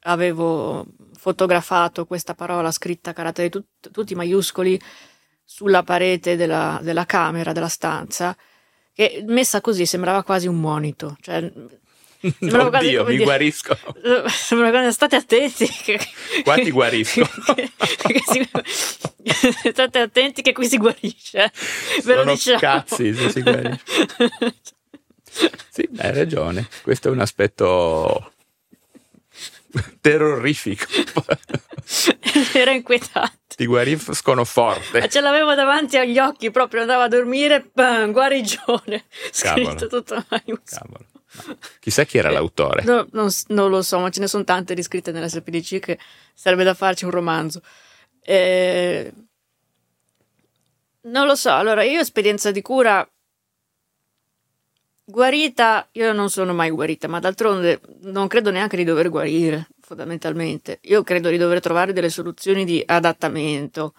[0.00, 0.86] avevo
[1.16, 4.80] fotografato questa parola scritta a caratteri tut- tutti maiuscoli
[5.46, 8.36] sulla parete della, della camera, della stanza,
[8.92, 11.16] che messa così sembrava quasi un monito.
[11.22, 11.50] Cioè,
[12.20, 13.78] Oddio, quasi, mi dire, guarisco.
[14.28, 15.66] Sembrava, state attenti.
[15.66, 16.00] Che,
[16.42, 17.28] Qua ti guarisco.
[17.54, 18.48] Che, che si,
[19.70, 21.52] state attenti che qui si guarisce.
[22.02, 22.58] Sono diciamo.
[22.58, 23.80] cazzi se si guarisce.
[25.70, 26.68] sì, hai ragione.
[26.82, 28.32] Questo è un aspetto
[30.00, 30.84] terrorifico.
[32.52, 33.54] Era inquietante.
[33.56, 35.00] Ti guariscono forte.
[35.00, 39.04] Ma ce l'avevo davanti agli occhi, proprio andavo a dormire, bam, guarigione.
[39.30, 39.86] Scritto Cavolo.
[39.86, 41.06] tutto Cavolo.
[41.46, 41.56] No.
[41.80, 42.82] Chissà chi era l'autore.
[42.84, 45.98] No, non, non, lo so, ma ce ne sono tante riscritte nella SPDC che
[46.34, 47.62] sarebbe da farci un romanzo.
[48.20, 49.12] Eh,
[51.02, 53.06] non lo so, allora io esperienza di cura
[55.08, 60.80] guarita, io non sono mai guarita, ma d'altronde non credo neanche di dover guarire, fondamentalmente.
[60.82, 63.94] Io credo di dover trovare delle soluzioni di adattamento.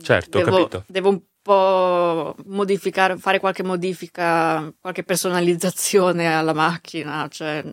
[0.00, 0.84] Certo, devo, ho capito.
[0.86, 7.26] Devo un po' modificare, fare qualche modifica, qualche personalizzazione alla macchina.
[7.28, 7.64] Cioè,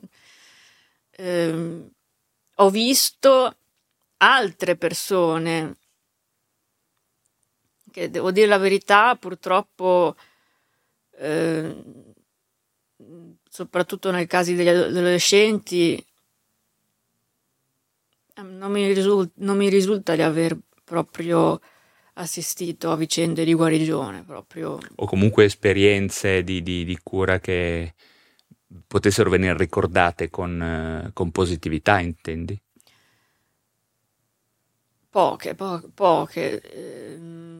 [1.12, 1.92] ehm,
[2.56, 3.58] ho visto
[4.18, 5.76] altre persone
[7.92, 10.16] che, devo dire la verità, purtroppo...
[11.16, 12.12] Eh,
[13.54, 16.04] soprattutto nei casi degli adolescenti,
[18.34, 21.62] ehm, non mi, risulta, non mi risulta di aver proprio
[22.14, 24.24] assistito a vicende di guarigione.
[24.24, 24.80] Proprio.
[24.96, 27.94] O comunque esperienze di, di, di cura che
[28.88, 32.60] potessero venire ricordate con, con positività, intendi?
[35.12, 36.60] Poche, po- poche.
[36.60, 37.53] Eh,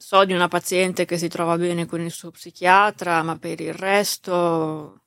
[0.00, 3.74] So di una paziente che si trova bene con il suo psichiatra, ma per il
[3.74, 5.02] resto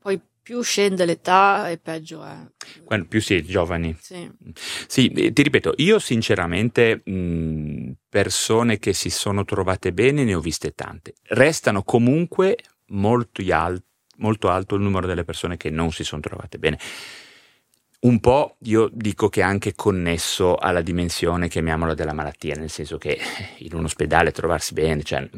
[0.00, 2.36] poi più scende l'età e peggio è.
[2.82, 3.94] Quando più si è giovani.
[4.00, 4.28] Sì.
[4.88, 10.40] sì eh, ti ripeto, io sinceramente mh, persone che si sono trovate bene ne ho
[10.40, 11.14] viste tante.
[11.28, 12.56] Restano comunque
[12.86, 13.80] molto, al-
[14.16, 16.78] molto alto il numero delle persone che non si sono trovate bene.
[18.02, 22.96] Un po' io dico che è anche connesso alla dimensione, chiamiamola, della malattia, nel senso
[22.96, 23.18] che
[23.58, 25.28] in un ospedale trovarsi bene, cioè,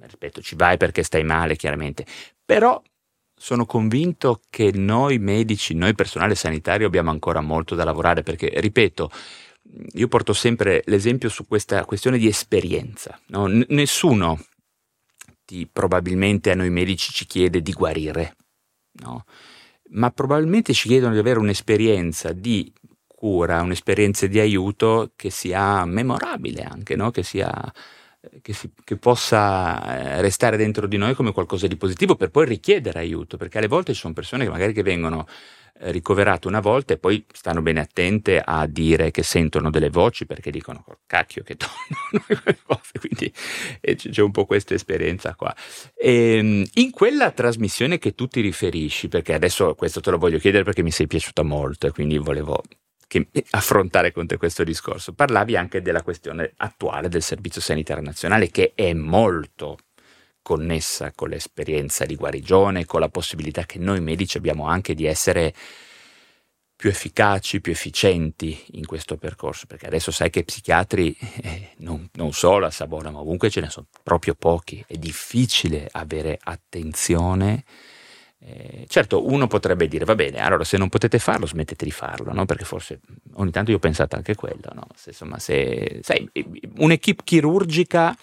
[0.00, 2.06] ripeto, ci vai perché stai male, chiaramente,
[2.44, 2.82] però
[3.34, 9.10] sono convinto che noi medici, noi personale sanitario abbiamo ancora molto da lavorare perché, ripeto,
[9.92, 13.18] io porto sempre l'esempio su questa questione di esperienza.
[13.28, 13.46] No?
[13.46, 14.38] N- nessuno
[15.44, 18.36] ti, probabilmente a noi medici ci chiede di guarire,
[19.02, 19.24] no?
[19.90, 22.72] Ma probabilmente ci chiedono di avere un'esperienza di
[23.06, 27.10] cura, un'esperienza di aiuto che sia memorabile anche, no?
[27.10, 27.50] che sia
[28.42, 32.46] che, si, che, possa eh, restare dentro di noi come qualcosa di positivo per poi
[32.46, 35.26] richiedere aiuto, perché alle volte ci sono persone che magari che vengono
[35.82, 40.50] ricoverate una volta e poi stanno bene attente a dire che sentono delle voci perché
[40.50, 43.32] dicono cacchio che tornano quindi
[43.80, 45.54] eh, c'è un po' questa esperienza qua.
[45.94, 50.38] E, ehm, in quella trasmissione che tu ti riferisci, perché adesso questo te lo voglio
[50.38, 52.62] chiedere perché mi sei piaciuta molto e quindi volevo
[53.06, 55.12] che affrontare con te questo discorso.
[55.12, 59.78] Parlavi anche della questione attuale del Servizio Sanitario Nazionale che è molto
[60.42, 65.54] connessa con l'esperienza di guarigione, con la possibilità che noi medici abbiamo anche di essere
[66.76, 72.32] più efficaci, più efficienti in questo percorso, perché adesso sai che psichiatri eh, non, non,
[72.32, 77.64] solo a Savona, ma ovunque ce ne sono proprio pochi, è difficile avere attenzione
[78.42, 82.32] eh, certo, uno potrebbe dire, va bene, allora se non potete farlo, smettete di farlo,
[82.32, 82.46] no?
[82.46, 83.00] perché forse
[83.34, 84.86] ogni tanto io ho pensato anche quello, no?
[84.94, 86.26] se, insomma, se, sai,
[86.78, 88.16] un'equipe chirurgica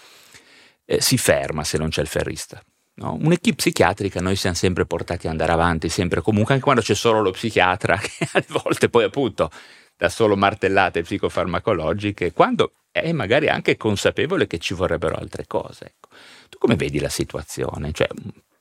[0.88, 2.60] eh, si ferma se non c'è il ferrista.
[2.96, 3.14] No?
[3.22, 7.22] Un'equipe psichiatrica noi siamo sempre portati ad andare avanti, sempre comunque, anche quando c'è solo
[7.22, 9.52] lo psichiatra, che a volte poi appunto
[9.96, 15.86] dà solo martellate psicofarmacologiche, quando è magari anche consapevole che ci vorrebbero altre cose.
[15.86, 16.10] Ecco.
[16.50, 17.92] Tu come vedi la situazione?
[17.92, 18.08] Cioè,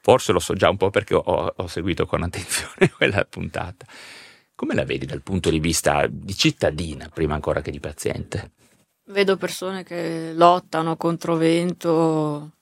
[0.07, 3.85] Forse lo so già un po' perché ho, ho seguito con attenzione quella puntata.
[4.55, 8.53] Come la vedi dal punto di vista di cittadina, prima ancora che di paziente?
[9.09, 12.53] Vedo persone che lottano contro vento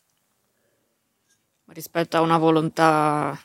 [1.68, 3.38] rispetto a una volontà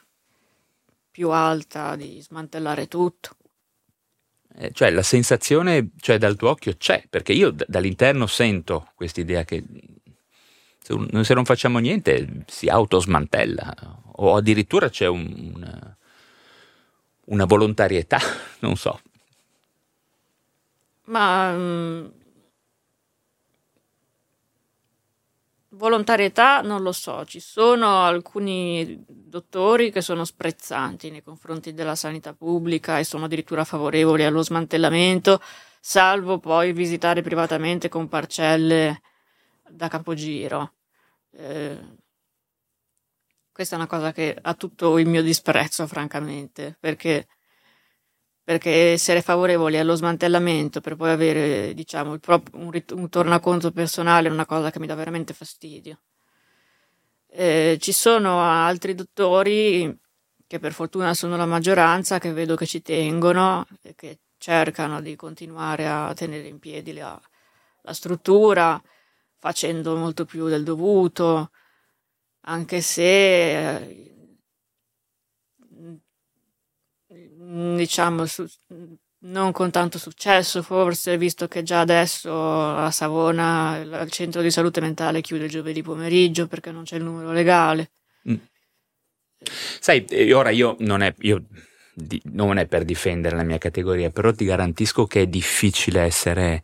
[1.10, 3.36] più alta di smantellare tutto.
[4.56, 9.22] Eh, cioè la sensazione cioè, dal tuo occhio c'è, perché io d- dall'interno sento questa
[9.22, 9.64] idea che
[10.82, 15.98] se non facciamo niente si autosmantella o addirittura c'è un, una,
[17.26, 18.20] una, volontarietà,
[18.60, 19.00] non so.
[21.06, 22.12] Ma um,
[25.80, 32.34] volontarietà non lo so, ci sono alcuni dottori che sono sprezzanti nei confronti della sanità
[32.34, 35.42] pubblica e sono addirittura favorevoli allo smantellamento,
[35.80, 39.02] salvo poi visitare privatamente con parcelle
[39.70, 40.74] da capogiro.
[41.32, 41.78] Eh,
[43.54, 47.28] questa è una cosa che ha tutto il mio disprezzo, francamente, perché,
[48.50, 54.28] perché essere favorevoli allo smantellamento per poi avere, diciamo, prop- un, rit- un tornaconto personale
[54.28, 56.00] è una cosa che mi dà veramente fastidio.
[57.28, 59.96] Eh, ci sono altri dottori
[60.48, 65.16] che per fortuna sono la maggioranza, che vedo che ci tengono e che cercano di
[65.16, 67.22] continuare a tenere in piedi la,
[67.84, 68.82] la struttura
[69.38, 71.52] facendo molto più del dovuto,
[72.46, 74.10] anche se eh,
[77.76, 78.46] diciamo su,
[79.22, 84.82] non con tanto successo forse, visto che già adesso a Savona il centro di salute
[84.82, 87.92] mentale chiude il giovedì pomeriggio perché non c'è il numero legale.
[88.30, 88.36] Mm.
[89.80, 91.46] Sai, eh, ora io non è, io
[91.94, 96.62] di, non è per difendere la mia categoria, però ti garantisco che è difficile essere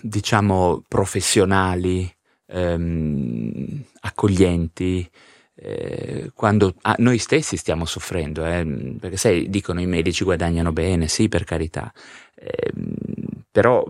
[0.00, 2.12] diciamo, professionali,
[2.46, 5.08] ehm, accoglienti,
[5.56, 11.08] eh, quando ah, noi stessi stiamo soffrendo, eh, perché sai, dicono i medici guadagnano bene,
[11.08, 11.92] sì, per carità,
[12.34, 12.72] eh,
[13.50, 13.84] però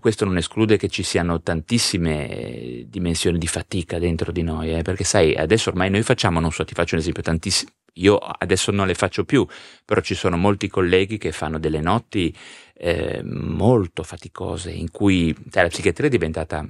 [0.00, 5.04] questo non esclude che ci siano tantissime dimensioni di fatica dentro di noi, eh, perché
[5.04, 8.86] sai, adesso ormai noi facciamo, non so, ti faccio un esempio, tantissimi, io adesso non
[8.86, 9.46] le faccio più,
[9.84, 12.34] però ci sono molti colleghi che fanno delle notti
[12.74, 16.66] eh, molto faticose in cui cioè, la psichiatria è diventata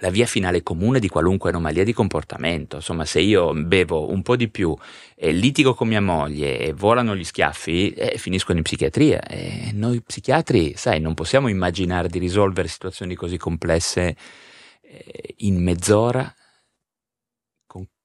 [0.00, 2.76] la via finale comune di qualunque anomalia di comportamento.
[2.76, 4.74] Insomma, se io bevo un po' di più
[5.14, 9.20] e litigo con mia moglie e volano gli schiaffi, eh, finiscono in psichiatria.
[9.20, 14.16] E noi psichiatri, sai, non possiamo immaginare di risolvere situazioni così complesse
[14.80, 16.34] eh, in mezz'ora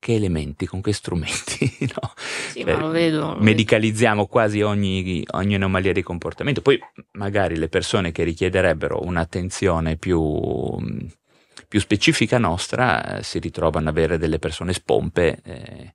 [0.05, 1.73] che elementi, con che strumenti.
[1.95, 2.13] No?
[2.51, 3.37] Sì, cioè, ma lo vedo.
[3.39, 4.27] Medicalizziamo vedo.
[4.27, 6.61] quasi ogni, ogni, anomalia di comportamento.
[6.61, 6.79] Poi
[7.13, 10.21] magari le persone che richiederebbero un'attenzione più,
[11.67, 15.39] più specifica nostra eh, si ritrovano ad avere delle persone spompe.
[15.43, 15.93] Eh,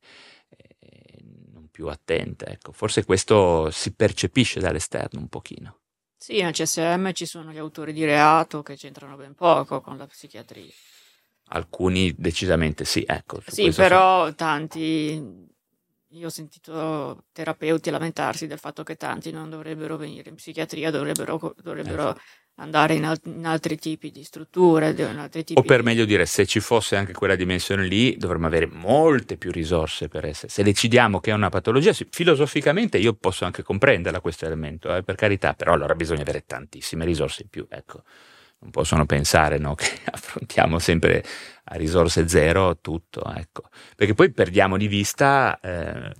[1.52, 2.72] non più attente, ecco.
[2.72, 5.78] Forse questo si percepisce dall'esterno un pochino.
[6.16, 10.06] Sì, nel CSM ci sono gli autori di reato che c'entrano ben poco con la
[10.06, 10.70] psichiatria.
[11.52, 13.40] Alcuni decisamente sì, ecco.
[13.46, 14.34] Sì, però sono...
[14.34, 15.48] tanti,
[16.08, 21.54] io ho sentito terapeuti lamentarsi del fatto che tanti non dovrebbero venire in psichiatria, dovrebbero,
[21.62, 22.20] dovrebbero eh,
[22.60, 24.94] andare in, al- in, altri tipi di strutture.
[24.94, 29.36] Tipi o per meglio dire, se ci fosse anche quella dimensione lì, dovremmo avere molte
[29.36, 30.50] più risorse per essere.
[30.52, 35.16] Se decidiamo che è una patologia, filosoficamente io posso anche comprenderla questo elemento, eh, per
[35.16, 37.66] carità, però allora bisogna avere tantissime risorse in più.
[37.68, 38.02] Ecco
[38.62, 41.24] non possono pensare no, che affrontiamo sempre
[41.64, 43.70] a risorse zero tutto, ecco.
[43.96, 46.12] perché poi perdiamo di vista, eh,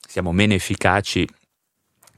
[0.00, 1.28] siamo meno efficaci,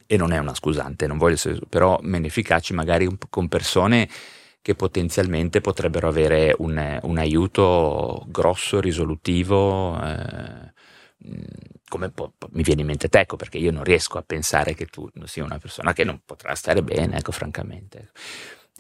[0.07, 4.09] e non è una scusante, non voglio essere, però meno efficaci magari con persone
[4.63, 10.01] che potenzialmente potrebbero avere un, un aiuto grosso, risolutivo.
[10.03, 10.73] Eh,
[11.89, 15.09] come po- mi viene in mente Tecco, perché io non riesco a pensare che tu
[15.25, 18.11] sia una persona che non potrà stare bene, ecco, francamente.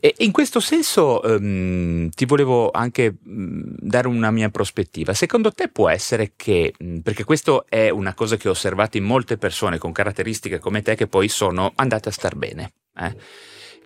[0.04, 5.14] E in questo senso um, ti volevo anche um, dare una mia prospettiva.
[5.14, 9.04] Secondo te può essere che, um, perché questo è una cosa che ho osservato in
[9.04, 12.72] molte persone con caratteristiche come te che poi sono andate a star bene.
[12.94, 13.16] Eh?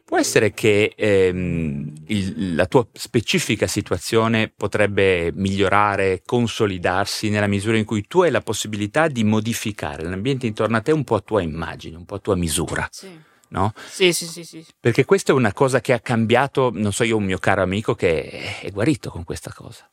[0.05, 7.85] Può essere che ehm, il, la tua specifica situazione potrebbe migliorare, consolidarsi nella misura in
[7.85, 11.43] cui tu hai la possibilità di modificare l'ambiente intorno a te un po' a tua
[11.43, 12.89] immagine, un po' a tua misura.
[12.91, 13.73] Sì no?
[13.89, 14.65] Sì, sì, sì, sì.
[14.79, 17.63] Perché questa è una cosa che ha cambiato, non so, io ho un mio caro
[17.63, 19.89] amico che è guarito con questa cosa.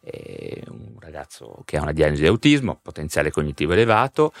[0.00, 4.32] È un ragazzo che ha una diagnosi di autismo, potenziale cognitivo elevato,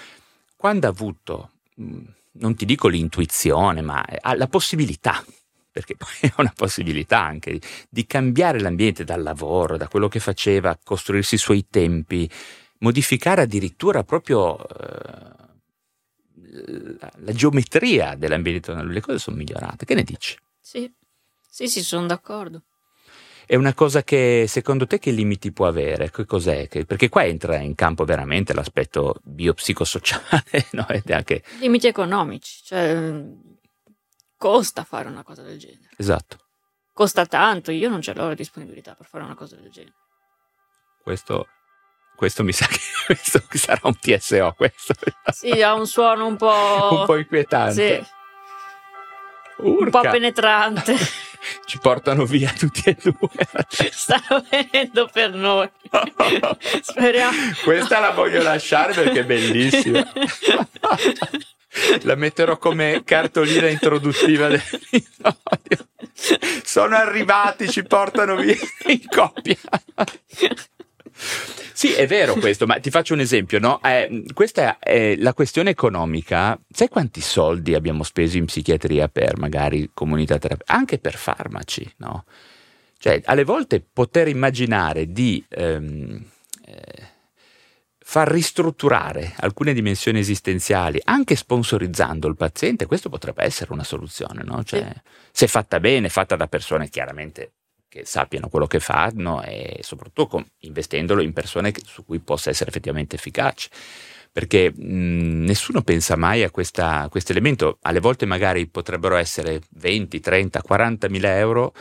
[0.56, 5.24] quando ha avuto, mm, non ti dico l'intuizione, ma ha la possibilità,
[5.70, 10.78] perché poi è una possibilità anche di cambiare l'ambiente dal lavoro, da quello che faceva,
[10.82, 12.30] costruirsi i suoi tempi,
[12.78, 15.39] modificare addirittura proprio eh,
[16.50, 19.84] la, la geometria dell'ambiente le cose sono migliorate.
[19.84, 20.36] Che ne dici?
[20.60, 20.92] Sì,
[21.48, 22.62] sì, sì, sono d'accordo.
[23.46, 26.10] È una cosa che secondo te che limiti può avere?
[26.10, 26.68] Che cos'è?
[26.68, 30.86] Che, perché qua entra in campo veramente l'aspetto biopsicosociale, no?
[30.88, 31.42] Ed anche...
[31.58, 33.12] Limiti economici, cioè
[34.36, 35.90] costa fare una cosa del genere.
[35.96, 36.38] Esatto.
[36.92, 39.96] Costa tanto, io non ce l'ho la disponibilità per fare una cosa del genere.
[41.02, 41.48] Questo
[42.20, 44.52] questo mi sa che questo sarà un TSO.
[44.54, 44.92] Questo.
[45.32, 46.88] Sì, ha un suono un po'...
[47.00, 48.04] un po' inquietante.
[48.04, 48.10] Sì.
[49.62, 50.96] Un po' penetrante.
[51.64, 53.14] Ci portano via tutti e due.
[53.90, 55.70] Stanno venendo per noi.
[56.82, 57.36] Speriamo.
[57.64, 60.06] Questa la voglio lasciare perché è bellissima.
[62.02, 65.88] La metterò come cartolina introduttiva dell'episodio.
[66.64, 68.56] Sono arrivati, ci portano via
[68.88, 69.56] in coppia.
[71.72, 73.80] Sì, è vero questo, ma ti faccio un esempio, no?
[73.82, 76.58] Eh, questa è la questione economica.
[76.70, 80.74] Sai quanti soldi abbiamo speso in psichiatria per magari comunità terapeutica?
[80.76, 82.24] Anche per farmaci, no?
[82.98, 86.22] Cioè, alle volte poter immaginare di ehm,
[86.66, 87.08] eh,
[87.98, 94.62] far ristrutturare alcune dimensioni esistenziali, anche sponsorizzando il paziente, questo potrebbe essere una soluzione, no?
[94.64, 95.00] Cioè, sì.
[95.30, 97.52] se fatta bene, fatta da persone chiaramente
[97.90, 102.48] che sappiano quello che fanno e soprattutto con, investendolo in persone che, su cui possa
[102.48, 103.68] essere effettivamente efficace.
[104.32, 106.82] Perché mh, nessuno pensa mai a questo
[107.26, 111.74] elemento, alle volte magari potrebbero essere 20, 30, 40 mila euro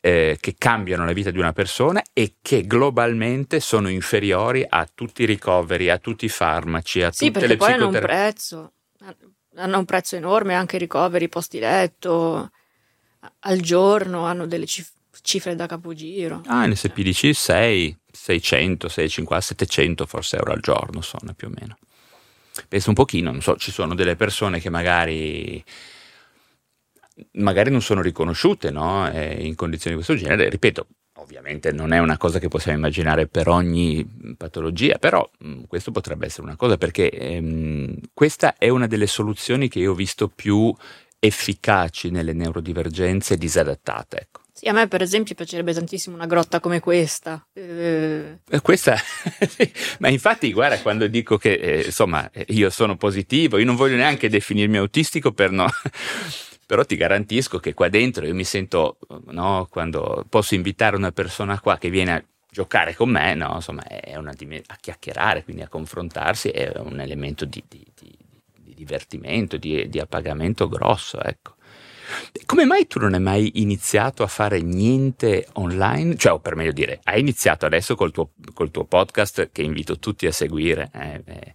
[0.00, 5.22] eh, che cambiano la vita di una persona e che globalmente sono inferiori a tutti
[5.22, 7.88] i ricoveri, a tutti i farmaci, a sì, tutte le psicoterapie.
[7.88, 8.72] Sì, perché poi hanno un prezzo,
[9.62, 12.50] hanno un prezzo enorme anche i ricoveri, posti letto,
[13.40, 14.92] al giorno hanno delle cifre
[15.24, 16.42] cifre da capogiro.
[16.46, 21.78] Ah, in SPDC 6, 600, 650, 700 forse euro al giorno sono più o meno.
[22.68, 25.64] Penso un pochino, non so, ci sono delle persone che magari
[27.32, 29.10] magari non sono riconosciute no?
[29.10, 30.86] eh, in condizioni di questo genere, ripeto,
[31.18, 35.90] ovviamente non è una cosa che possiamo immaginare per ogni patologia, però mh, mm, questo
[35.90, 40.28] potrebbe essere una cosa perché ehm, questa è una delle soluzioni che io ho visto
[40.28, 40.74] più
[41.18, 44.20] efficaci nelle neurodivergenze disadattate.
[44.20, 44.42] Ecco.
[44.64, 47.46] Sì, a me per esempio piacerebbe tantissimo una grotta come questa.
[47.52, 48.38] Eh...
[48.62, 48.96] Questa,
[50.00, 54.30] ma infatti guarda quando dico che eh, insomma io sono positivo, io non voglio neanche
[54.30, 55.66] definirmi autistico per no,
[56.64, 58.96] però ti garantisco che qua dentro io mi sento,
[59.26, 63.52] no, quando posso invitare una persona qua che viene giocare con me, no?
[63.56, 68.16] insomma, è una, a chiacchierare, quindi a confrontarsi, è un elemento di, di, di,
[68.54, 71.56] di divertimento, di, appagamento grosso, ecco.
[72.46, 76.16] Come mai tu non hai mai iniziato a fare niente online?
[76.16, 79.98] Cioè, o per meglio dire, hai iniziato adesso col tuo, col tuo podcast che invito
[79.98, 81.54] tutti a seguire, eh, eh,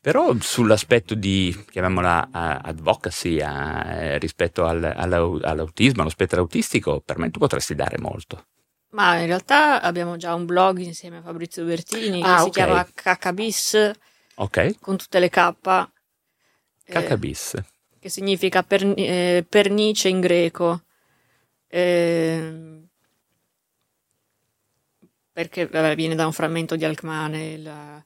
[0.00, 2.28] però sull'aspetto di, chiamiamola
[2.62, 8.46] advocacy uh, rispetto al, all'autismo, allo spettro autistico, per me tu potresti dare molto.
[8.90, 12.86] Ma in realtà abbiamo già un blog insieme a Fabrizio Bertini ah, che si chiama
[12.94, 13.90] KKBIS
[14.36, 14.76] okay.
[14.80, 15.54] con tutte le K.
[16.84, 17.54] KKBIS.
[17.54, 17.64] Eh,
[18.06, 20.82] che significa per, eh, pernice in greco.
[21.66, 22.84] Eh,
[25.32, 28.04] perché vabbè, viene da un frammento di Alcmane il,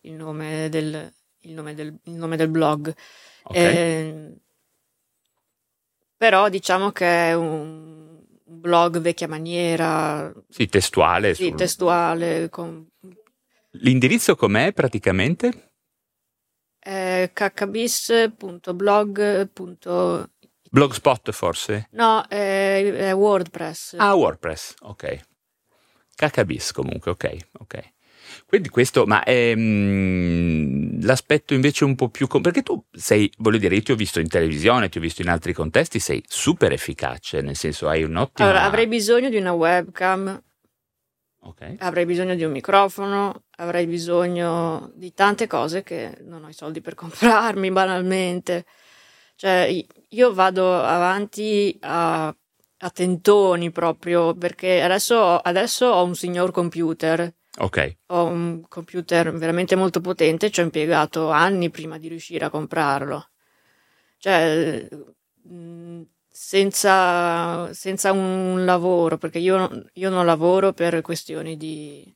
[0.00, 2.94] il, nome, del, il, nome, del, il nome, del, blog.
[3.42, 3.76] Okay.
[3.76, 4.32] Eh,
[6.16, 10.32] però diciamo che è un blog vecchia maniera.
[10.48, 11.34] Sì, testuale.
[11.34, 11.56] Sì, sul...
[11.56, 12.48] testuale.
[12.48, 12.88] Con...
[13.72, 15.71] L'indirizzo com'è praticamente?
[16.84, 18.30] Eh, kkbis.blog.
[20.70, 21.88] Blogspot forse?
[21.92, 23.94] No, è, è WordPress.
[23.98, 25.20] Ah, WordPress, ok.
[26.16, 27.92] kkbis comunque, ok, ok.
[28.46, 32.26] Quindi questo, ma ehm, l'aspetto invece un po' più...
[32.26, 35.28] perché tu sei, voglio dire, io ti ho visto in televisione, ti ho visto in
[35.28, 38.48] altri contesti, sei super efficace, nel senso hai un ottimo...
[38.48, 40.42] Allora, avrei bisogno di una webcam,
[41.42, 41.76] okay.
[41.78, 46.80] avrei bisogno di un microfono, avrei bisogno di tante cose che non ho i soldi
[46.80, 48.66] per comprarmi banalmente.
[49.36, 57.32] Cioè, io vado avanti a, a tentoni proprio perché adesso, adesso ho un signor computer
[57.58, 57.96] Ok.
[58.06, 63.28] Ho un computer veramente molto potente, ci ho impiegato anni prima di riuscire a comprarlo.
[64.16, 64.88] Cioè,
[66.44, 72.12] senza, senza un lavoro, perché io, io, non lavoro per questioni di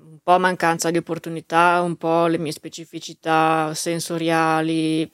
[0.00, 5.10] un po' mancanza di opportunità, un po' le mie specificità sensoriali,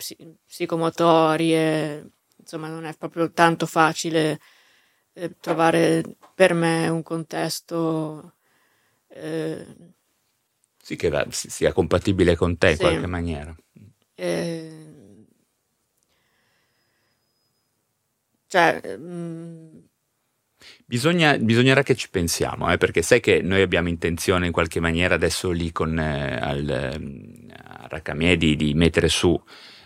[0.46, 4.38] psicomotorie, insomma non è proprio tanto facile
[5.14, 6.04] eh, trovare
[6.34, 8.34] per me un contesto
[9.08, 9.66] eh,
[10.80, 12.72] sì, che va, sia compatibile con te sì.
[12.74, 13.54] in qualche maniera.
[14.14, 14.97] Eh,
[18.48, 19.78] cioè, mh, mm,
[20.84, 25.14] Bisogna, bisognerà che ci pensiamo, eh, perché sai che noi abbiamo intenzione in qualche maniera
[25.14, 29.40] adesso lì con eh, al, eh, a Racamie di, di mettere su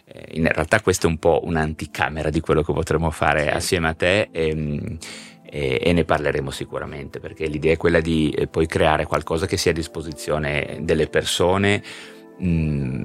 [0.05, 3.49] eh, in realtà questa è un po' un'anticamera di quello che potremmo fare sì.
[3.49, 4.99] assieme a te e, ehm,
[5.43, 9.57] e, e, ne parleremo sicuramente perché l'idea è quella di eh, poi creare qualcosa che
[9.57, 11.83] sia a disposizione delle persone
[12.39, 13.03] mh, mm,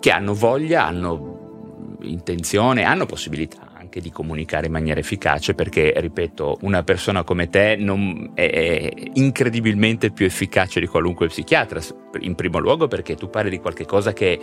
[0.00, 3.65] che hanno voglia, hanno intenzione, hanno possibilità
[3.96, 8.92] anche di comunicare in maniera efficace perché, ripeto, una persona come te non, è, è
[9.14, 11.80] incredibilmente più efficace di qualunque psichiatra,
[12.20, 14.38] in primo luogo perché tu parli di qualcosa che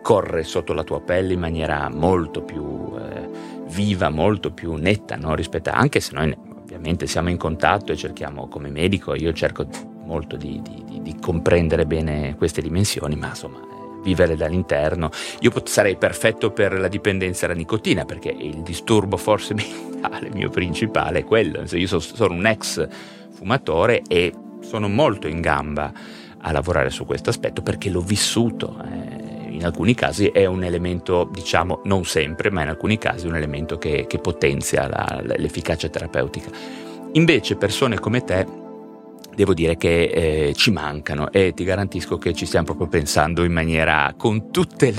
[0.00, 3.28] corre sotto la tua pelle in maniera molto più eh,
[3.68, 5.34] viva, molto più netta no?
[5.34, 9.66] rispetto a, anche se noi ovviamente siamo in contatto e cerchiamo come medico, io cerco
[10.04, 13.71] molto di, di, di comprendere bene queste dimensioni, ma insomma
[14.02, 15.10] vivere dall'interno.
[15.40, 20.50] Io pot- sarei perfetto per la dipendenza alla nicotina perché il disturbo forse mentale mio
[20.50, 21.64] principale è quello.
[21.72, 22.86] Io so, sono un ex
[23.32, 25.92] fumatore e sono molto in gamba
[26.44, 28.76] a lavorare su questo aspetto perché l'ho vissuto.
[28.84, 33.36] Eh in alcuni casi è un elemento, diciamo, non sempre, ma in alcuni casi un
[33.36, 36.50] elemento che, che potenzia la, l'efficacia terapeutica.
[37.12, 38.46] Invece persone come te
[39.34, 43.52] devo dire che eh, ci mancano e ti garantisco che ci stiamo proprio pensando in
[43.52, 44.94] maniera con tutti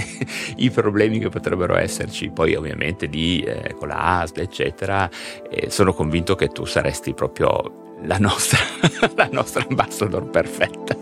[0.58, 5.10] i problemi che potrebbero esserci, poi ovviamente di, eh, con la ASL eccetera,
[5.50, 8.60] eh, sono convinto che tu saresti proprio la nostra,
[9.16, 10.96] la nostra ambassador perfetta.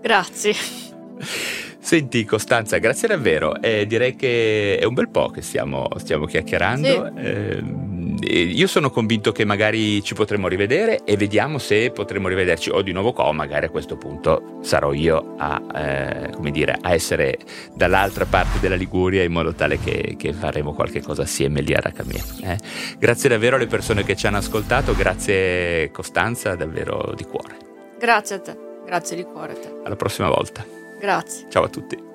[0.00, 0.54] Grazie.
[1.84, 3.60] Senti Costanza, grazie davvero.
[3.60, 7.12] Eh, direi che è un bel po' che stiamo, stiamo chiacchierando.
[7.14, 7.20] Sì.
[7.20, 7.62] Eh,
[8.26, 12.92] io sono convinto che magari ci potremo rivedere e vediamo se potremo rivederci o di
[12.92, 17.36] nuovo qua o magari a questo punto sarò io a, eh, dire, a essere
[17.74, 21.80] dall'altra parte della Liguria in modo tale che, che faremo qualche cosa assieme lì a
[21.80, 22.24] Racamia.
[22.44, 22.58] Eh.
[22.98, 27.56] Grazie davvero alle persone che ci hanno ascoltato, grazie Costanza davvero di cuore.
[27.98, 28.56] Grazie a te,
[28.86, 29.74] grazie di cuore a te.
[29.84, 30.83] Alla prossima volta.
[31.04, 31.46] Grazie.
[31.50, 32.13] Ciao a tutti.